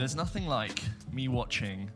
[0.00, 0.82] there's nothing like
[1.12, 1.90] me watching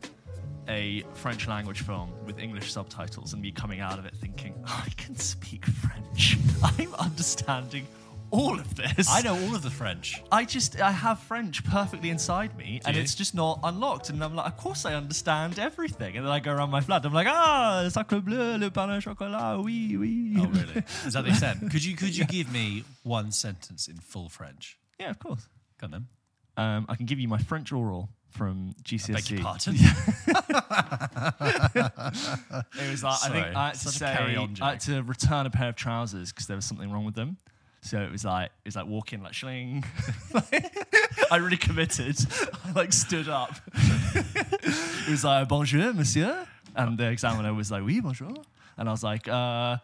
[0.67, 4.83] a French language film with English subtitles and me coming out of it thinking, "Oh,
[4.85, 6.37] I can speak French.
[6.63, 7.87] I'm understanding
[8.29, 9.09] all of this.
[9.09, 10.21] I know all of the French.
[10.31, 14.09] I just I have French perfectly inside me, and it's just not unlocked.
[14.09, 16.15] And I'm like, of course I understand everything.
[16.15, 17.05] And then I go around my flat.
[17.05, 20.35] I'm like, ah, sacre bleu, le pain au chocolat, oui, oui.
[20.37, 20.83] Oh, really?
[21.05, 21.71] Is that the extent?
[21.71, 24.77] Could you could you give me one sentence in full French?
[24.99, 25.47] yeah, of course.
[25.79, 26.07] Go on then.
[26.57, 29.13] Um, I can give you my French oral from GCSE.
[29.13, 29.75] Beg your pardon.
[32.79, 34.79] It was like Sorry, I think I had to such a say carry-on I had
[34.81, 37.37] to return a pair of trousers because there was something wrong with them.
[37.81, 39.83] So it was like it was like walking like shling.
[41.31, 42.17] I really committed.
[42.65, 43.51] I like stood up.
[43.75, 48.33] it was like bonjour, monsieur, and the examiner was like oui bonjour,
[48.77, 49.77] and I was like uh,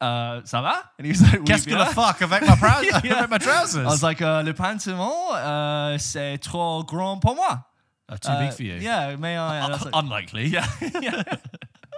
[0.00, 0.92] uh, ça va?
[0.98, 3.18] And he was like oui Qu'est-ce que le fuck avec my, prou- Yeah.
[3.18, 3.82] avec my trousers?
[3.84, 7.64] I was like uh, le pantalon euh, c'est trop grand pour moi.
[8.10, 8.74] Uh, too Uh, big for you.
[8.80, 9.66] Yeah, may I?
[9.68, 10.46] Like, Unlikely.
[10.48, 10.66] yeah.
[11.02, 11.22] yeah.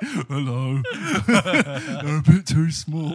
[0.28, 0.80] Hello.
[1.26, 3.14] They're a bit too small.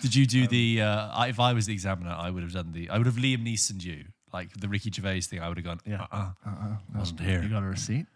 [0.00, 0.80] Did you do the?
[0.82, 2.88] Uh, if I was the examiner, I would have done the.
[2.88, 5.40] I would have Liam Neeson you like the Ricky Gervais thing.
[5.40, 5.80] I would have gone.
[5.86, 6.06] Yeah.
[6.10, 6.76] Uh-uh, Uh-uh.
[6.98, 7.42] wasn't here.
[7.42, 8.06] You got a receipt?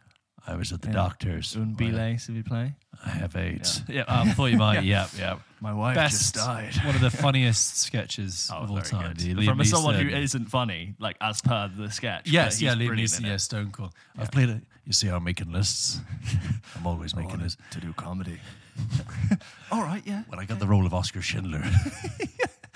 [0.50, 0.94] I was at the Yeah.
[0.94, 1.54] doctor's.
[1.56, 2.72] Un billet, s'il vous plaît.
[3.04, 3.82] I have AIDS.
[3.88, 4.82] Yeah, I thought you might.
[4.94, 5.36] yeah, yeah.
[5.60, 6.18] My wife Best.
[6.18, 6.74] just died.
[6.86, 9.08] One of the funniest sketches Oh, of all very time.
[9.08, 9.18] good.
[9.18, 12.24] The Liam From someone who Neeson- isn't funny, like as per the sketch.
[12.24, 13.36] but Yes, he's yeah, Liam brilliant Neeson, in yeah.
[13.36, 13.92] Stone Cold.
[14.18, 14.62] I've played it.
[14.86, 16.00] You see, I'm making lists.
[16.76, 17.62] I'm always I making wanted lists.
[17.72, 18.40] to do comedy.
[19.70, 20.22] All right, yeah.
[20.28, 21.62] When I got the role of Oscar Schindler.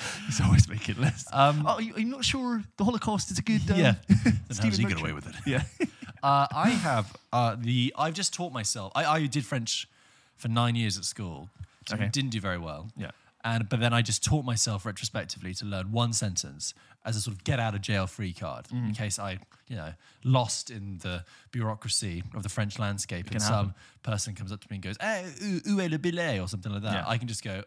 [0.27, 1.29] He's always making lists.
[1.33, 3.71] Um, oh, you not sure the Holocaust is a good?
[3.71, 3.95] Um, yeah.
[4.09, 5.35] Then how Stephen does he get away with it?
[5.47, 5.63] Yeah.
[6.23, 7.93] Uh, I have uh, the.
[7.99, 8.93] I've just taught myself.
[8.95, 9.89] I, I did French
[10.37, 11.49] for nine years at school.
[11.89, 12.09] So Okay.
[12.13, 12.91] Didn't do very well.
[12.97, 13.11] Yeah.
[13.43, 16.75] And but then I just taught myself retrospectively to learn one sentence
[17.05, 18.91] as a sort of get out of jail free card Mm.
[18.91, 23.41] in case I, you know, lost in the bureaucracy of the French landscape and can
[23.41, 23.75] some
[24.05, 26.71] person comes up to me and goes, "Eh, où, où est le billet?" or something
[26.73, 26.93] like that.
[26.93, 27.05] Yeah.
[27.15, 27.65] I can just go.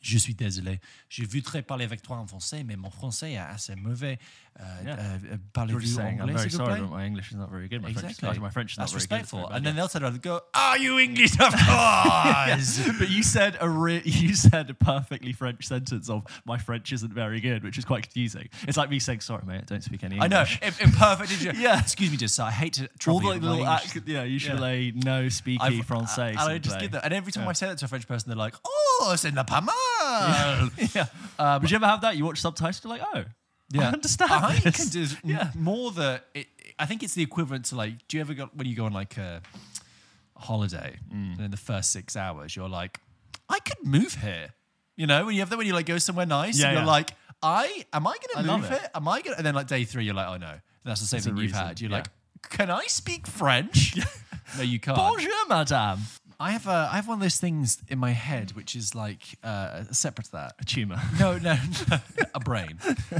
[0.00, 0.80] Je suis désolé.
[1.08, 4.18] Je voudrais parler avec toi en français, mais mon français est assez mauvais.
[4.60, 5.18] Euh, Yeah.
[5.22, 7.80] You're Parlez-vous just saying, I'm very sorry, but my English is not very good.
[7.82, 8.38] My French, Exactly.
[8.40, 9.12] my French is That's not very good.
[9.14, 9.40] respectful.
[9.46, 9.80] Very and then yeah.
[9.80, 11.32] they'll turn around and go, "Are you English?
[11.40, 16.58] Of course." but you said a re- you said a perfectly French sentence of my
[16.58, 18.48] French isn't very good, which is quite confusing.
[18.68, 20.24] It's like me saying, "Sorry, mate, I don't speak any English.
[20.32, 20.40] I know.
[20.40, 21.30] English." In, in perfect.
[21.30, 21.52] Did you?
[21.60, 21.80] Yeah.
[21.80, 24.00] Excuse me, just so I hate to All the you like, with my little ac-
[24.06, 24.90] yeah, you should Yeah.
[25.04, 26.30] no speaky français.
[26.30, 26.90] And I just plaît.
[26.92, 27.04] that.
[27.04, 27.50] And every time Yeah.
[27.50, 31.06] I say that to a French person, they're like, "Oh, c'est la pas mal." yeah.
[31.38, 32.16] Um, Would you ever have that?
[32.16, 33.24] You watch subtitles, you're like, oh,
[33.78, 34.76] I understand I this.
[34.76, 35.50] can do Yeah.
[35.54, 36.22] more the.
[36.34, 36.46] It,
[36.78, 38.06] I think it's the equivalent to like.
[38.08, 39.42] Do you ever go when you go on like a
[40.36, 41.32] holiday Mm.
[41.36, 42.98] and in the first six hours you're like,
[43.48, 44.50] I could move here.
[44.96, 46.82] You know, when you have that when you like go somewhere nice, Yeah, and you're
[46.84, 46.90] yeah.
[46.90, 47.10] like,
[47.42, 48.70] I am I going to move it.
[48.70, 48.90] here?
[48.94, 49.32] Am I going?
[49.34, 50.54] to And then like day three, you're like, oh no,
[50.84, 51.80] that's the same a thing you've reason, had.
[51.80, 51.96] You're yeah.
[51.98, 52.06] like,
[52.48, 53.96] can I speak French?
[54.56, 54.96] no, you can't.
[54.96, 55.98] Bonjour, madame.
[56.42, 59.22] I have a I have one of those things in my head which is like
[59.44, 60.54] uh, separate to that.
[60.58, 60.98] A tumor.
[61.18, 61.56] No, no,
[61.90, 61.98] no.
[62.34, 62.78] a brain.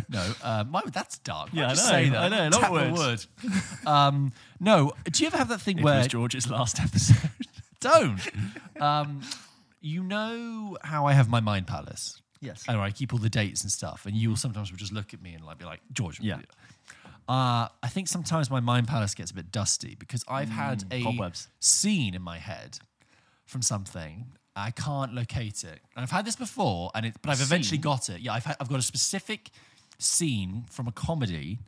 [0.08, 1.50] No, uh, my, that's dark.
[1.52, 2.18] Yeah, I know, say that.
[2.18, 3.28] I know, a lot Tap words.
[3.42, 3.86] wood.
[3.86, 7.30] Um, no, do you ever have that thing It where was George's last episode.
[7.80, 8.20] don't?
[8.80, 9.20] Um,
[9.82, 12.22] you know how I have my mind palace.
[12.40, 12.64] yes.
[12.68, 14.92] I know I keep all the dates and stuff, and you will sometimes will just
[14.92, 16.20] look at me and like be like, George.
[16.20, 16.38] Yeah.
[17.28, 21.00] Uh, I think sometimes my mind palace gets a bit dusty because I've had a
[21.00, 21.48] Mm, cobwebs.
[21.60, 22.78] scene in my head
[23.50, 24.26] from something.
[24.56, 25.80] I can't locate it.
[25.94, 27.82] And I've had this before, and it, but I've eventually Scene?
[27.82, 28.20] got it.
[28.20, 29.50] Yeah, I've, had, I've got a specific
[29.98, 31.58] scene from a comedy,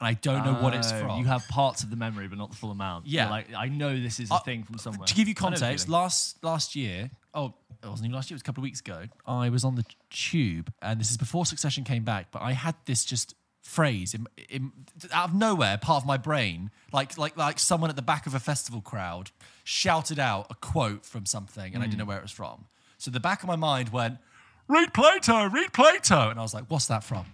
[0.00, 1.18] and I don't know what it's Oh, from.
[1.20, 3.06] You have parts of the memory, but not the full amount.
[3.06, 3.24] Yeah.
[3.24, 5.06] You're like I know this is a Uh, thing from somewhere.
[5.06, 8.30] To give you I know the context, last last year, oh, it wasn't even last
[8.30, 9.04] year, it was a couple of weeks ago.
[9.26, 12.74] I was on the tube, and this is before Succession came back, but I had
[12.86, 14.72] this just phrase in, in,
[15.12, 18.34] out of nowhere, part of my brain, like like like someone at the back of
[18.34, 19.30] a festival crowd
[19.64, 21.90] shouted out a quote from something, and I Hmm.
[21.90, 22.66] didn't know where it was from.
[22.98, 24.18] So the back of my mind went,
[24.68, 27.26] "Read Plato, read Plato," and I was like, "What's that from?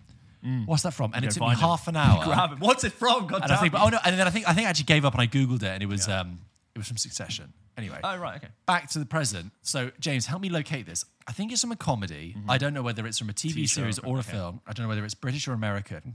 [0.66, 1.32] What's that from?" And it.
[1.32, 2.24] Took me half an hour.
[2.30, 2.58] Grab it.
[2.60, 3.26] What's it from?
[3.26, 3.80] God And I damn think, it.
[3.80, 3.98] oh no!
[4.04, 5.82] And then I think I think I actually gave up and I googled it, and
[5.82, 6.40] it was um
[6.74, 7.52] it was from Succession.
[7.76, 8.48] Anyway, Oh right, okay.
[8.66, 9.52] back to the present.
[9.62, 11.04] So James, help me locate this.
[11.26, 12.36] I think it's from a comedy.
[12.48, 14.32] I don't know whether it's from a TV, TV series or a okay.
[14.32, 14.60] film.
[14.66, 16.14] I don't know whether it's British or American.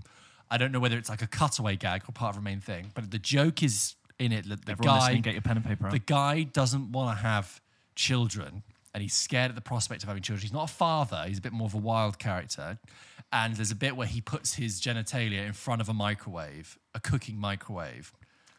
[0.52, 2.92] I don't know whether it's like a cutaway gag or part of a main thing.
[2.94, 5.66] But the joke is in it that the Everyone guy listening, get your pen and
[5.66, 5.92] paper out.
[5.92, 7.62] the guy doesn't want to have
[7.96, 8.64] children
[8.94, 10.42] and he's scared at the prospect of having children.
[10.42, 12.80] He's not a father, he's a bit more of a wild character.
[13.34, 17.00] And there's a bit where he puts his genitalia in front of a microwave, a
[17.02, 18.14] cooking microwave.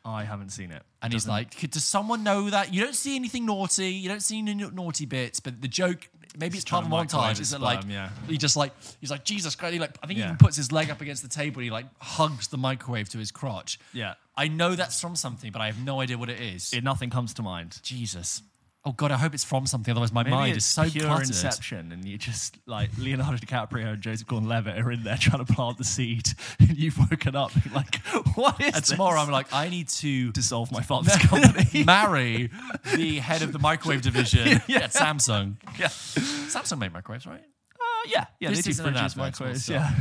[0.05, 0.83] I haven't seen it.
[1.01, 2.75] And he's Doesn't- like, "Could- does someone know that?
[2.75, 6.57] You don't see anything naughty, you don't see any naughty bits, but the joke maybe
[6.57, 7.41] it's part of the trying to microwave montage.
[7.41, 8.11] Is it like yeah.
[8.29, 9.75] he just like he's like Jesus Christ?
[9.75, 11.59] He like I think he even puts his leg up against the table.
[11.59, 13.79] and He like hugs the microwave to his crotch.
[13.93, 14.15] Yeah.
[14.37, 16.73] I know that's from something, but I have no idea what it is.
[16.73, 17.81] It, nothing comes to mind.
[17.83, 18.43] Jesus.
[18.89, 19.91] Oh God, I hope it's from something.
[19.91, 21.27] Otherwise, my Maybe mind is so pure cluttered.
[21.27, 25.53] Inception, and you just like Leonardo DiCaprio and Joseph Gordon-Levitt are in there trying to
[25.53, 26.29] plant the seed,
[26.61, 27.97] and you've woken up like,
[28.37, 31.83] "What is And this?" tomorrow, I'm like, I need to dissolve my father's company.
[31.83, 32.49] marry
[32.95, 35.57] the head of the microwave division at Samsung.
[35.81, 37.41] yeah, Samsung make microwaves, right?
[37.41, 38.51] uh, yeah, yeah.
[38.51, 39.69] This they do fridges, microwaves.
[39.69, 39.93] Yeah.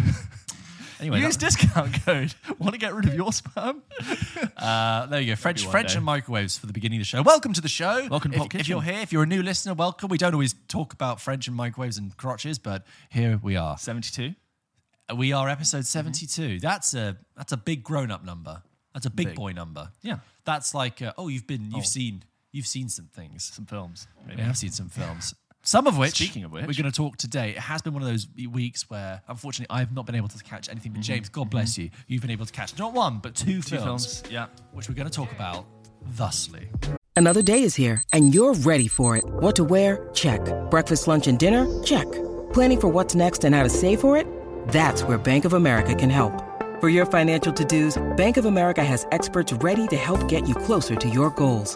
[1.00, 2.34] Anyway, Use that- discount code.
[2.60, 3.82] Want to get rid of your sperm?
[4.58, 5.36] Uh, there you go.
[5.36, 5.98] French, one French day.
[5.98, 7.22] and microwaves for the beginning of the show.
[7.22, 8.08] Welcome to the show.
[8.10, 10.10] Welcome to if, if you're here, if you're a new listener, welcome.
[10.10, 13.78] We don't always talk about French and microwaves and crotches, but here we are.
[13.78, 14.34] Seventy-two.
[15.16, 16.60] We are episode 72.
[16.62, 18.64] That's a that's a big grown up number.
[18.94, 19.36] That's a big, Big.
[19.36, 19.92] boy number.
[20.02, 20.20] Yeah.
[20.46, 21.82] That's like uh, oh, you've been you've Oh.
[21.82, 23.44] seen you've seen some things.
[23.54, 24.08] Some films.
[24.26, 24.42] Maybe.
[24.42, 25.36] Yeah, I've seen some films.
[25.66, 26.62] Some of which, Speaking of which.
[26.68, 27.50] we're going to talk today.
[27.50, 30.70] It has been one of those weeks where, unfortunately, I've not been able to catch
[30.70, 30.92] anything.
[30.92, 31.14] But mm-hmm.
[31.14, 31.82] James, God bless mm-hmm.
[31.82, 34.32] you, you've been able to catch not one but two, Two films, films.
[34.32, 34.46] Yeah.
[34.74, 35.66] which we're going to talk about
[36.10, 36.68] thusly.
[37.16, 39.24] Another day is here, and you're ready for it.
[39.26, 40.08] What to wear?
[40.14, 40.40] Check.
[40.70, 41.66] Breakfast, lunch, and dinner?
[41.82, 42.12] Check.
[42.54, 44.28] Planning for what's next and how to save for it?
[44.68, 46.44] That's where Bank of America can help.
[46.80, 50.96] For your financial to-dos, Bank of America has experts ready to help get you closer
[50.96, 51.76] to your goals.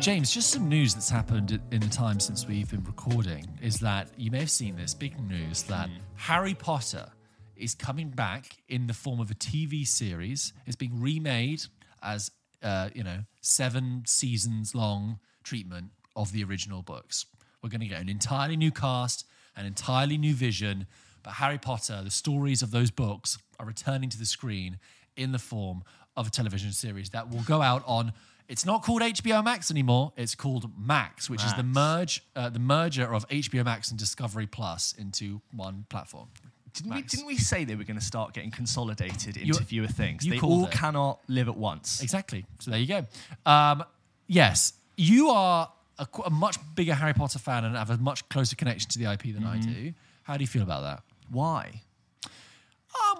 [0.00, 4.08] James, just some news that's happened in the time since we've been recording is that
[4.16, 7.10] you may have seen this big news that Harry Potter
[7.56, 10.52] is coming back in the form of a TV series.
[10.66, 11.62] It's being remade
[12.00, 12.30] as
[12.62, 17.26] uh, you know seven seasons long treatment of the original books.
[17.60, 20.86] We're going to get an entirely new cast, an entirely new vision,
[21.24, 24.78] but Harry Potter, the stories of those books are returning to the screen
[25.16, 25.82] in the form
[26.16, 28.12] of a television series that will go out on.
[28.48, 30.12] It's not called HBO Max anymore.
[30.16, 34.46] It's called Max, which is the merge, uh, the merger of HBO Max and Discovery
[34.46, 36.28] Plus into one platform.
[36.72, 39.86] Didn't we, didn't we say they were going to start getting consolidated into You- fewer
[39.86, 40.24] things?
[40.24, 40.70] they all it.
[40.70, 42.02] cannot live at once.
[42.02, 42.46] Exactly.
[42.60, 43.06] So there you go.
[43.44, 43.84] Um,
[44.28, 48.56] yes, you are a, a much bigger Harry Potter fan and have a much closer
[48.56, 49.92] connection to the IP than I do.
[50.22, 51.02] How do you feel about that?
[51.30, 51.82] Why?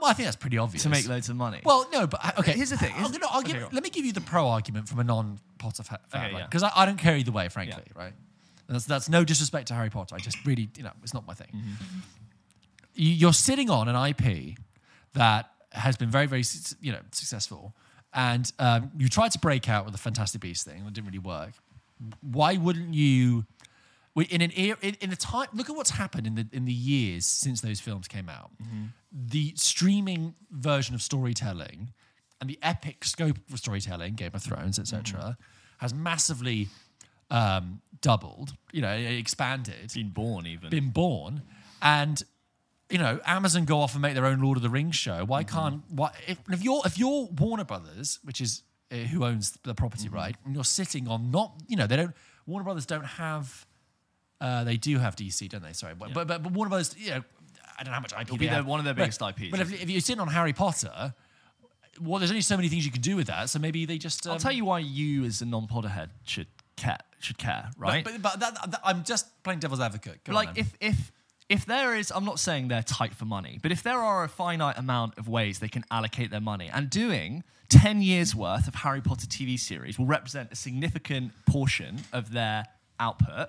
[0.02, 0.82] Um, I think that's pretty obvious.
[0.84, 1.60] To make loads of money.
[1.64, 2.52] Well, no, but uh, okay.
[2.52, 2.92] Here's the thing.
[2.96, 3.72] I'm gonna, I'll give, okay, go on.
[3.74, 6.44] let me give you the pro argument from a non-Potter fa- fan, Okay, yeah.
[6.46, 8.12] Because I, I don't care either way, frankly, right?
[8.68, 10.14] And That's, that's no disrespect to Harry Potter.
[10.14, 11.48] I just really, you know, it's not my thing.
[11.54, 11.98] Mm-hmm.
[12.94, 14.56] You- You're sitting on an IP
[15.14, 17.74] that has been very, very, su- you know, successful,
[18.14, 20.84] and um, you tried to break out with the Fantastic Beasts thing.
[20.86, 21.52] It didn't really work.
[22.20, 23.44] Why wouldn't you?
[24.19, 26.65] We- In an era, in, in the time, look at what's happened in the in
[26.65, 28.51] the years since those films came out.
[29.13, 31.93] The streaming version of storytelling
[32.41, 35.37] and the epic scope of storytelling, Game of Thrones, etc.,
[35.79, 36.69] has massively
[37.31, 38.55] um, doubled.
[38.72, 38.93] You know,
[39.25, 40.70] expanded been born even.
[40.70, 41.43] been born
[41.82, 42.22] and
[42.91, 45.44] you know amazon go off and make their own lord of the rings show why
[45.44, 45.56] Mm-hmm.
[45.58, 49.75] can't why if, if you're if you're warner brothers which is uh, who owns the
[49.75, 50.15] property Mm-hmm.
[50.22, 52.15] right and you're sitting on not you know they don't
[52.46, 53.67] warner brothers don't have
[54.40, 57.10] uh, they do have dc don't they sorry but, but, but but warner brothers you
[57.10, 57.22] know
[57.78, 59.50] i don't know how much ip It'll be their- one of their But- biggest IPs,
[59.50, 61.14] but if, if you're sitting on harry potter
[62.00, 64.26] well there's only so many things you can do with that so maybe they just
[64.26, 66.98] um, I'll tell you why you, as a non-Potterhead, should care.
[67.18, 68.04] Should care, right?
[68.04, 70.64] but, but, but that, that- i'm just playing devil's advocate Go like then.
[70.64, 71.12] if if
[71.48, 74.28] if there is i'm not saying they're tight for money but if there are a
[74.28, 78.76] finite amount of ways they can allocate their money and doing 10 years worth of
[78.76, 82.64] harry potter tv series will represent a significant portion of their
[83.00, 83.48] output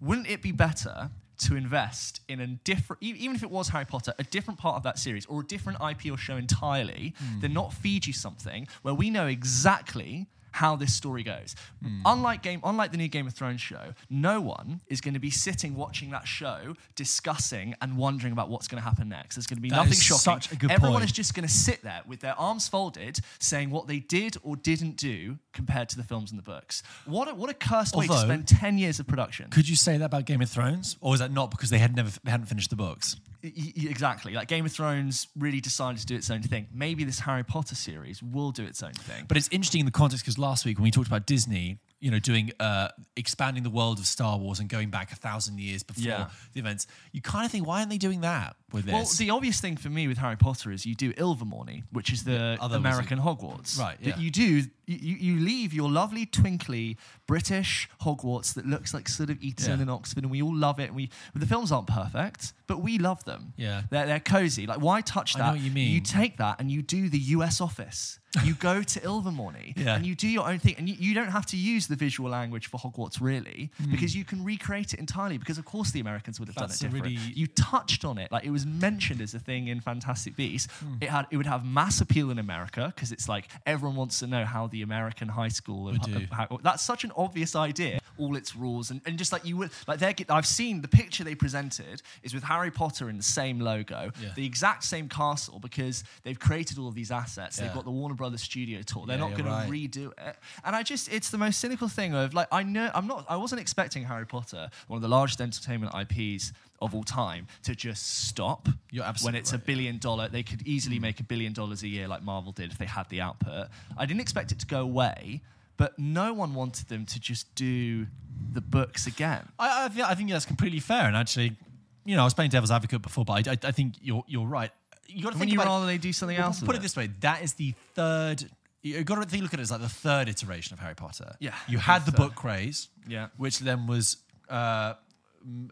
[0.00, 4.14] wouldn't it be better to invest in a different even if it was harry potter
[4.18, 7.40] a different part of that series or a different ip or show entirely hmm.
[7.40, 10.26] than not feed you something where we know exactly
[10.56, 11.54] how this story goes.
[11.82, 12.00] Hmm.
[12.04, 15.30] Unlike game, unlike the new Game of Thrones show, no one is going to be
[15.30, 19.36] sitting watching that show, discussing and wondering about what's going to happen next.
[19.36, 20.18] There's going to be That nothing shocking.
[20.20, 21.04] such a good Everyone point.
[21.10, 24.56] is just going to sit there with their arms folded, saying what they did or
[24.56, 26.82] didn't do compared to the films and the books.
[27.04, 29.50] What a, what a cursed way to Although- spend ten years of production.
[29.50, 31.94] Could you say that about Game of Thrones, or is that not because they had
[31.94, 33.16] never they hadn't finished the books?
[33.42, 34.32] Exactly.
[34.34, 36.68] Like Game of Thrones really decided to do its own thing.
[36.72, 39.24] Maybe this Harry Potter series will do its own thing.
[39.28, 42.10] But it's interesting in the context because last week when we talked about Disney, you
[42.10, 45.82] know, doing uh, expanding the world of Star Wars and going back a thousand years
[45.82, 46.28] before Yeah.
[46.52, 48.92] the events, you kind of think, why aren't they doing that with this?
[48.92, 52.24] Well, the obvious thing for me with Harry Potter is you do Ilvermorny, which is
[52.24, 53.78] the other American Hogwarts.
[53.78, 59.08] Right, That you do, you, you leave your lovely, twinkly British Hogwarts that looks like
[59.08, 59.80] sort of Eton Yeah.
[59.82, 60.84] and Oxford, and we all love it.
[60.88, 63.52] And we, the films aren't perfect, but we love them.
[63.56, 63.82] Yeah.
[63.90, 64.66] They're, they're cozy.
[64.66, 65.46] Like, why touch I that?
[65.46, 65.90] know what you mean.
[65.92, 68.18] You take that and you do the US office.
[68.44, 69.96] You go to Ilvermorny Yeah.
[69.96, 70.74] and you do your own thing.
[70.78, 73.90] And you, you don't have to use the visual language for Hogwarts, really, Hmm.
[73.90, 75.38] because you can recreate it entirely.
[75.38, 77.16] Because, of course, the Americans would have That's done it different.
[77.16, 80.72] really- You touched on it, like it was mentioned as a thing in Fantastic Beasts.
[80.80, 80.94] Hmm.
[81.00, 84.26] It had it would have mass appeal in America because it's like everyone wants to
[84.26, 85.88] know how the American high school.
[85.88, 87.98] Of, of how, that's such an obvious idea.
[88.18, 91.22] All its rules and, and just like you would like they're I've seen the picture
[91.22, 94.30] they presented is with Harry Potter in the same logo, Yeah.
[94.34, 97.56] the exact same castle because they've created all of these assets.
[97.58, 99.04] They've got the Warner Brothers studio tour.
[99.06, 99.66] They're Yeah, not going right.
[99.66, 100.36] to redo it.
[100.64, 103.36] And I just it's the most cynical thing of like I know I'm not I
[103.36, 108.26] wasn't expecting Harry Potter, one of the largest entertainment IPs of all time, to just
[108.26, 109.66] stop You're when it's a right, yeah.
[109.66, 110.28] billion dollar.
[110.28, 113.08] They could easily make a billion dollars a year like Marvel did if they had
[113.08, 113.68] the output.
[113.96, 115.42] I didn't expect it to go away,
[115.76, 118.06] but no one wanted them to just do
[118.52, 119.48] the books again.
[119.58, 121.06] I, I, think, I think that's completely fair.
[121.06, 121.56] And actually,
[122.04, 124.46] you know, I was playing devil's advocate before, but I, I, I think you're you're
[124.46, 124.70] right.
[125.08, 126.60] You got to think you about rather they do something Well, else.
[126.60, 128.44] Put with it this way: that is the third.
[128.82, 131.34] You got to think, look at it as like the third iteration of Harry Potter.
[131.40, 132.16] Yeah, you had the so.
[132.18, 132.88] book craze.
[133.08, 133.28] Yeah.
[133.36, 134.18] which then was.
[134.48, 134.94] Uh,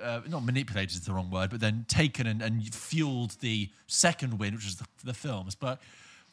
[0.02, 4.38] uh, not manipulated is the wrong word, but then taken and, and fueled the second
[4.38, 5.54] win, which was the, the films.
[5.54, 5.80] But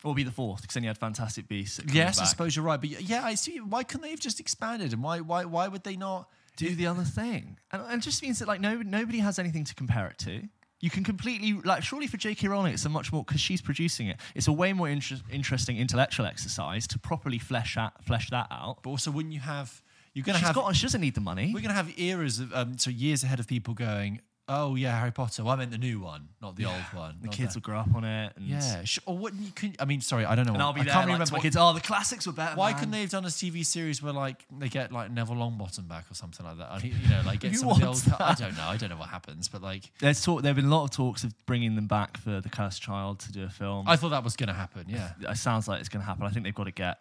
[0.03, 1.79] Or be the fourth, because then you had Fantastic Beasts.
[1.91, 2.79] yes, I suppose you're right.
[2.79, 3.59] But yeah, I see.
[3.59, 4.93] Why couldn't they have just expanded?
[4.93, 6.27] And why why why would they not?
[6.57, 7.57] do the other thing.
[7.71, 10.43] And, and it just means that like no, nobody has anything to compare it to.
[10.79, 12.47] You can completely like surely for J.K.
[12.47, 14.17] Rowling it's a much more because she's producing it.
[14.35, 18.79] It's a way more inter- interesting intellectual exercise to properly flesh out flesh that out.
[18.83, 19.81] But also, wouldn't you have?
[20.13, 20.55] You're to She's have.
[20.55, 21.47] got she doesn't need the money.
[21.53, 24.21] We're going to have eras of um, so years ahead of people going.
[24.47, 25.45] Oh yeah, Harry Potter.
[25.45, 27.19] Well, I meant the new one, not the old one.
[27.21, 28.33] the kids that." will grow up on it.
[28.35, 29.51] And, Yeah, sh- or wouldn't you?
[29.53, 30.53] Could, I mean, sorry, I don't know.
[30.53, 31.31] and I'll be I there can't like, remember.
[31.35, 31.55] what- kids.
[31.55, 32.57] Oh, the classics were better.
[32.57, 35.35] Why man." couldn't they have done a TV series where like they get like Neville
[35.37, 36.69] Longbottom back or something like that?
[36.69, 38.05] I You know, like get some of the old.
[38.05, 38.65] wants I don't know.
[38.65, 40.41] I don't know what happens, but like There's talk.
[40.41, 43.31] There've been a lot of talks of bringing them back for the Cursed Child to
[43.31, 43.87] do a film.
[43.87, 44.87] I thought that was going to happen.
[44.89, 46.25] Yeah, it sounds like it's going to happen.
[46.25, 46.97] I think they've got to get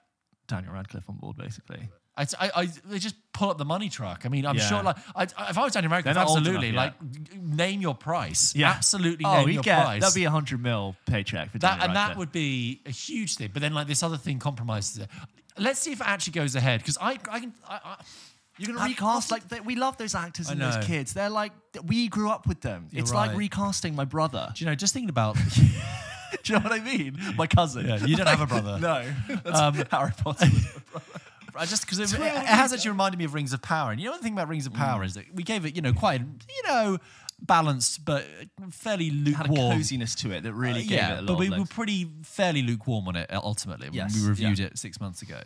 [0.47, 1.89] Daniel Radcliffe on board, basically.
[2.21, 4.23] I, I, I they just pull up the money truck.
[4.25, 4.69] I mean, I'm Yeah.
[4.69, 7.81] sure like I, if I was Daniel Radcliffe, They're not old absolutely enough like name
[7.81, 8.55] your price.
[8.55, 8.71] Yeah.
[8.71, 10.01] absolutely Oh, name we your get price.
[10.03, 13.51] that'd be a hundred mil paycheck for That and that would be a huge thing.
[13.53, 15.09] But then like this other thing compromises it.
[15.59, 17.97] Let's see if it actually goes ahead because I I can I, I,
[18.59, 21.13] You're gonna I- recast like they, we love those actors and those kids.
[21.15, 21.53] They're like
[21.85, 22.89] we grew up with them.
[22.91, 24.53] You're it's like recasting my brother.
[24.55, 25.37] do you know just thinking about
[26.45, 27.19] Do you know what I mean?
[27.37, 27.87] My cousin.
[27.89, 28.79] Yeah, you don't have a brother.
[28.81, 29.05] no,
[29.45, 30.47] that's Um, Harry Potter.
[30.47, 31.21] was my brother.
[31.57, 33.91] I just because it, it has actually reminded me of Rings of Power.
[33.93, 35.83] And you know the thing about Rings of Power is that we gave it you
[35.83, 36.99] know quite you know
[37.43, 38.27] balanced but
[38.71, 39.73] fairly Had a lukewarm.
[39.79, 41.65] coziness to it that really Uh, gave yeah, it a lot but of we were
[41.65, 44.67] pretty fairly lukewarm on it uh, ultimately Yes, when we reviewed yeah.
[44.67, 45.41] it six months ago.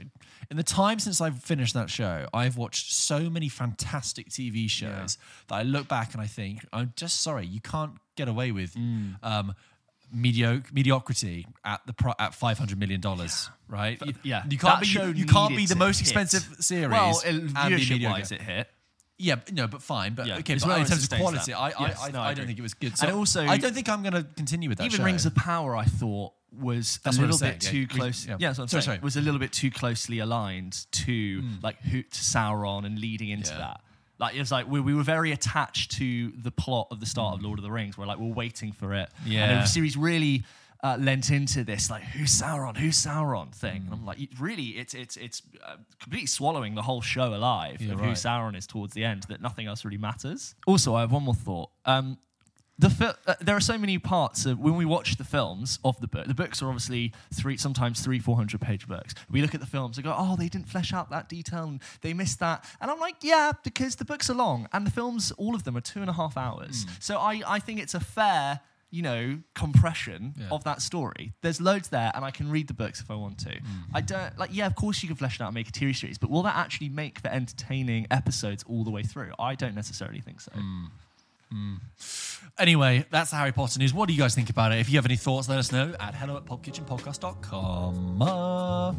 [0.50, 5.18] In the time since I've finished that show, I've watched so many fantastic TV shows
[5.48, 8.74] that I look back and I think, I'm just sorry, you can't get away with
[8.74, 9.14] Mm.
[9.22, 9.54] um,
[10.14, 14.00] mediocre mediocrity at the pro- at five hundred million dollars, right?
[14.04, 16.08] You, yeah, you can't that be you, you can't be the most hit.
[16.08, 16.90] expensive series.
[16.90, 18.68] Well, and be viewership wise, it hit.
[19.16, 20.14] Yeah, but, no, but fine.
[20.14, 21.58] But Yeah, okay, but well in terms of quality, that.
[21.58, 22.88] I I, Yes, I, no, I I don't think it was good.
[22.90, 24.84] And So also- I don't think I'm going to continue with that.
[24.84, 25.04] Even show.
[25.04, 27.70] Rings of Power, I thought was That's a little bit yeah.
[27.70, 28.26] too Re- close.
[28.26, 28.36] yeah.
[28.40, 28.96] Yeah, that's what I'm Sorry, saying.
[28.98, 29.04] sorry.
[29.04, 31.54] Was a little bit too closely aligned to Hmm.
[31.62, 33.58] like who to Sauron and leading into Yeah.
[33.58, 33.80] that.
[34.18, 37.34] Like it was like we, we were very attached to the plot of the start
[37.36, 37.98] of Lord of the Rings.
[37.98, 39.08] We're like we're waiting for it.
[39.24, 39.32] and.
[39.32, 39.54] Yeah.
[39.60, 40.44] the series really.
[40.82, 43.92] Uh, lent into this like who's Sauron, who's Sauron thing, and.
[43.94, 47.94] I'm like, it- really, it's it's it's uh, completely swallowing the whole show alive You're
[47.94, 48.14] of who right.
[48.14, 49.22] Sauron is towards the end.
[49.30, 50.54] That nothing else really matters.
[50.66, 51.70] Also, I have one more thought.
[51.86, 52.18] Um,
[52.78, 56.00] the fil- uh, there are so many parts of when we watch the films of
[56.00, 56.26] the book.
[56.26, 59.14] The books are obviously three, sometimes three, four hundred page books.
[59.30, 61.80] We look at the films and go, "Oh, they didn't flesh out that detail, and
[62.02, 65.30] they missed that." And I'm like, "Yeah, because the books are long, and the films,
[65.32, 66.84] all of them, are two and a half hours.
[66.98, 70.46] So I, I think it's a fair." you know, compression Yeah.
[70.52, 71.32] of that story.
[71.42, 73.50] There's loads there, and I can read the books if I want to.
[73.50, 73.60] Mm.
[73.92, 74.50] I don't like.
[74.52, 76.44] Yeah, of course you can flesh it out and make a TV series, but will
[76.44, 79.32] that actually make for entertaining episodes all the way through?
[79.36, 80.52] I don't necessarily think so.
[80.52, 80.90] Mm.
[82.58, 83.92] Anyway, that's the Harry Potter news.
[83.92, 84.78] What do you guys think about it?
[84.78, 88.22] If you have any thoughts, let us know at hello at pulpkitchenpodcast.com.
[88.22, 88.92] Uh,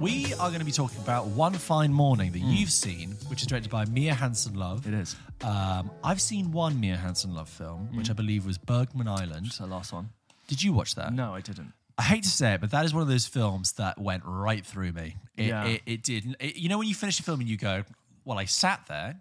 [0.00, 3.46] we are going to be talking about One Fine Morning that you've seen, which is
[3.46, 4.86] directed by Mia Hansen Love.
[4.86, 5.16] It is.
[5.42, 9.50] Um, I've seen one Mia Hansen Love film, which I believe was Bergman Island.
[9.58, 10.10] The last one.
[10.48, 11.12] Did you watch that?
[11.12, 11.72] No, I didn't.
[11.96, 14.64] I hate to say it, but that is one of those films that went right
[14.66, 15.16] through me.
[15.36, 15.64] It, Yeah.
[15.66, 16.36] it, it did.
[16.40, 17.84] It- you know, when you finish a film and you go,
[18.24, 19.16] well, I sat there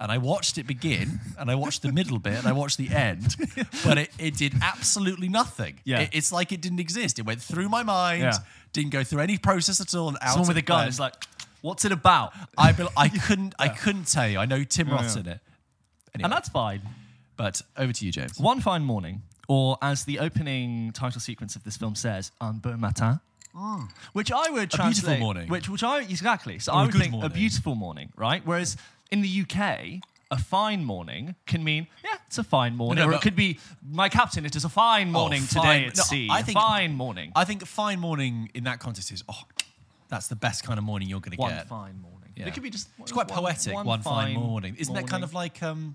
[0.00, 2.90] and I watched it begin and I watched the middle bit and I watched the
[2.90, 3.36] end,
[3.84, 5.78] but it, it did absolutely nothing.
[5.84, 6.00] Yeah.
[6.00, 7.18] It- it's like it didn't exist.
[7.18, 8.38] It went through my mind, Yeah.
[8.72, 10.08] didn't go through any process at all.
[10.08, 10.88] And out Someone with a it gun went.
[10.90, 11.14] is like,
[11.62, 12.32] what's it about?
[12.58, 14.38] I, bel I couldn't, I couldn't tell you.
[14.38, 15.40] I know Tim Roth's in it.
[16.14, 16.82] Anyway, And that's fine.
[17.36, 18.38] but over to you, James.
[18.38, 22.76] One fine morning, or as the opening title sequence of this film says, un beau
[22.76, 23.20] matin.
[24.12, 25.48] Which I would beautiful translate, morning.
[25.48, 26.58] Which, which I exactly.
[26.58, 27.30] So Or I a would think morning.
[27.30, 28.42] a beautiful morning, right?
[28.44, 28.76] Whereas
[29.10, 33.14] in the UK, a fine morning can mean yeah, it's a fine morning, No, or
[33.14, 33.58] it could be
[33.88, 34.44] my captain.
[34.44, 36.28] It is a fine morning fine- today at no, sea.
[36.30, 37.30] I a think- fine morning.
[37.36, 39.42] I think a fine morning in that context is, oh,
[40.08, 41.42] that's the best kind of morning you're going to get.
[41.42, 42.32] one fine morning.
[42.36, 42.46] Yeah.
[42.48, 42.88] It could be just.
[42.98, 43.74] It's quite one- poetic.
[43.74, 44.74] One, fine, morning.
[44.76, 45.94] Isn't that kind of like um?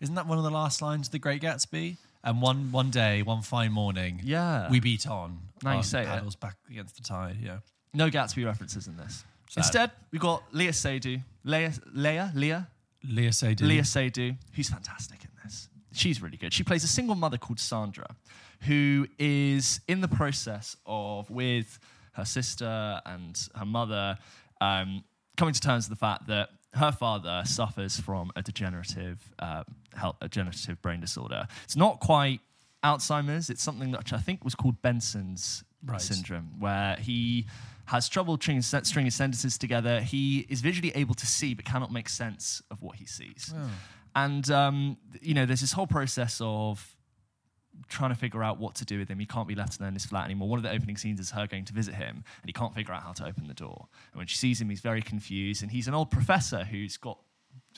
[0.00, 1.96] Isn't that one of the last lines of The Great Gatsby?
[2.22, 4.68] And one one day, one fine morning, Yeah.
[4.70, 5.38] we beat on.
[5.62, 6.40] Now you our say it.
[6.40, 7.36] back against the tide.
[7.42, 7.58] Yeah,
[7.92, 9.24] No Gatsby references in this.
[9.48, 9.58] Sad.
[9.58, 11.20] Instead, we've got Léa Seydoux.
[11.44, 12.66] Léa, Léa, Léa,
[13.04, 13.66] Léa Seydoux.
[13.66, 15.68] Léa Seydoux, who's fantastic in this.
[15.92, 16.52] She's really good.
[16.52, 18.06] She plays a single mother called Sandra,
[18.62, 21.78] who is in the process of, with
[22.12, 24.18] her sister and her mother,
[24.60, 25.02] um,
[25.36, 29.64] coming to terms with the fact that her father suffers from a degenerative, uh,
[29.96, 31.48] health, a degenerative brain disorder.
[31.64, 32.40] It's not quite
[32.84, 33.50] Alzheimer's.
[33.50, 36.00] It's something that I think was called Benson's Right.
[36.00, 37.46] syndrome, where he
[37.86, 40.00] has trouble stringing, stringing sentences together.
[40.02, 43.52] He is visually able to see but cannot make sense of what he sees.
[44.14, 46.96] And, um, you know, there's this whole process of
[47.88, 49.18] trying to figure out what to do with him.
[49.18, 50.48] He can't be left alone in his flat anymore.
[50.48, 52.92] One of the opening scenes is her going to visit him, and he can't figure
[52.92, 53.88] out how to open the door.
[54.12, 55.62] And when she sees him, he's very confused.
[55.62, 57.18] And he's an old professor who's got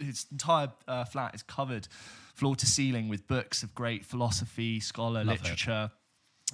[0.00, 1.87] his entire uh, flat is covered
[2.33, 5.42] floor to ceiling with books of great philosophy, scholar, Love it.
[5.42, 5.90] literature.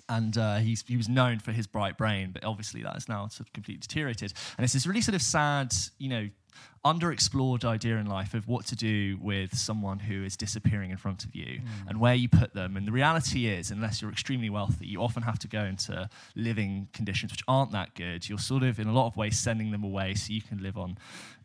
[0.09, 3.27] And uh, he's, he was known for his bright brain, but obviously that is now
[3.29, 4.33] sort of completely deteriorated.
[4.57, 6.29] And it's this really sort of sad, you know,
[6.85, 11.25] underexplored idea in life of what to do with someone who is disappearing in front
[11.25, 12.77] of you and where you put them.
[12.77, 16.89] And the reality is, unless you're extremely wealthy, you often have to go into living
[16.93, 18.29] conditions which aren't that good.
[18.29, 20.79] You're sort of, in a lot of ways, sending them away so you can live
[20.79, 20.97] on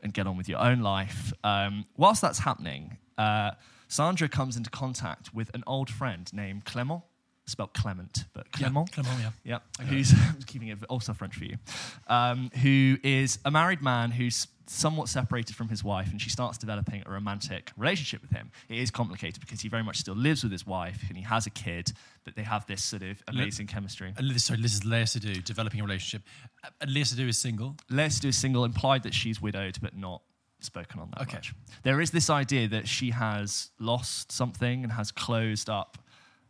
[0.02, 1.34] and get on with your own life.
[1.44, 3.52] Um, whilst that's happening, uh,
[3.94, 7.04] Sandra comes into contact with an old friend named Clement,
[7.46, 8.92] spelled Clement, but Clement.
[8.92, 9.60] Clement, yeah.
[9.80, 11.58] Yeah, who's I'm keeping it also French for you,
[12.08, 16.58] um, who is a married man who's somewhat separated from his wife, and she starts
[16.58, 18.50] developing a romantic relationship with him.
[18.68, 21.46] It is complicated because he very much still lives with his wife, and he has
[21.46, 21.92] a kid,
[22.24, 24.12] but they have this sort of amazing chemistry.
[24.18, 26.28] And Liz- sorry, this is Léa Seydoux developing a relationship.
[26.64, 27.76] Uh, Léa Seydoux is single.
[27.92, 30.24] Let's do a single implied that she's widowed, but not
[30.66, 31.38] spoken on that Okay.
[31.38, 31.54] much.
[31.84, 35.98] There is this idea that she has lost something and has closed up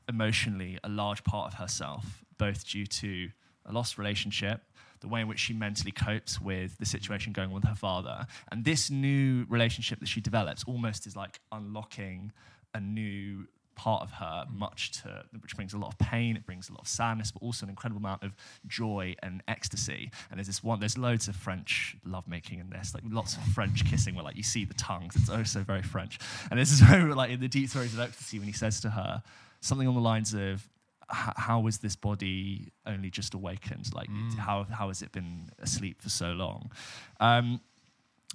[0.08, 3.30] emotionally a large part of herself, both due to
[3.65, 4.62] a lost relationship,
[4.99, 8.26] the way in which she mentally copes with the situation going on with her father,
[8.52, 12.32] and this new relationship that she develops almost is like unlocking
[12.73, 16.69] a new part of her much to which brings a lot of pain it brings
[16.69, 18.36] a lot of sadness but also an incredible amount of
[18.67, 20.12] joy and ecstasy.
[20.29, 23.86] And there's this one there's loads of french lovemaking in this like lots of french
[23.86, 25.15] kissing where like you see the tongues.
[25.15, 26.19] It's also very french.
[26.49, 28.89] And this is very like in the deep throes of ecstasy when he says to
[28.89, 29.23] her
[29.62, 30.67] something on the lines of
[31.12, 33.93] "H- how was this body only just awakened?
[33.93, 36.71] Like how, how has it been asleep for so long?
[37.19, 37.62] Um,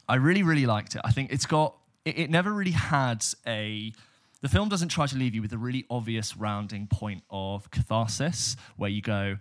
[0.08, 1.02] I really, really liked it.
[1.04, 3.92] I think it's got, it, it never really had a,
[4.40, 8.56] the film doesn't try to leave you with a really obvious rounding point of catharsis
[8.76, 9.36] where you go,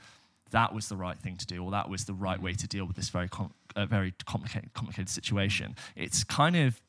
[0.51, 2.85] that was the right thing to do, or that was the right way to deal
[2.85, 5.75] with this very, com- uh, very complicated, complicated situation.
[5.95, 6.81] It's kind of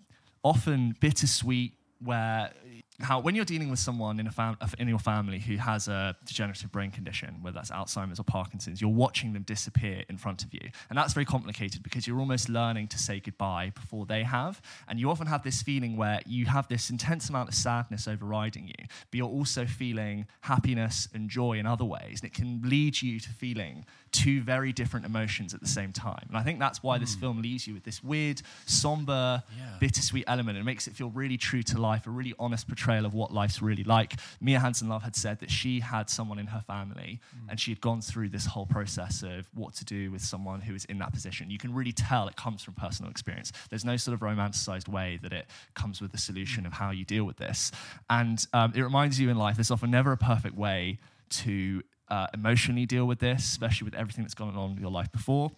[0.42, 2.52] often bittersweet where
[3.00, 6.16] how when you're dealing with someone in a fam- in your family who has a
[6.24, 10.52] degenerative brain condition, whether that's Alzheimer's or Parkinson's, you're watching them disappear in front of
[10.52, 14.60] you, and that's very complicated because you're almost learning to say goodbye before they have,
[14.88, 18.66] and you often have this feeling where you have this intense amount of sadness overriding
[18.66, 23.00] you, but you're also feeling happiness and joy in other ways, and it can lead
[23.00, 26.82] you to feeling two very different emotions at the same time, and I think that's
[26.82, 27.20] why this hmm.
[27.20, 29.76] film leaves you with this weird, somber, Yeah.
[29.78, 30.58] bittersweet element.
[30.58, 33.32] It makes it feel really true to life, a really honest portrayal portrayal of what
[33.32, 34.14] life's really like.
[34.40, 37.80] Mia Hansen Love had said that she had someone in her family and she had
[37.80, 41.12] gone through this whole process of what to do with someone who is in that
[41.12, 41.50] position.
[41.50, 43.52] You can really tell it comes from personal experience.
[43.68, 47.04] There's no sort of romanticized way that it comes with the solution of how you
[47.04, 47.72] deal with this.
[48.08, 50.98] And um, it reminds you in life, there's often never a perfect way
[51.30, 55.12] to uh, emotionally deal with this, especially with everything that's gone on in your life
[55.12, 55.52] before.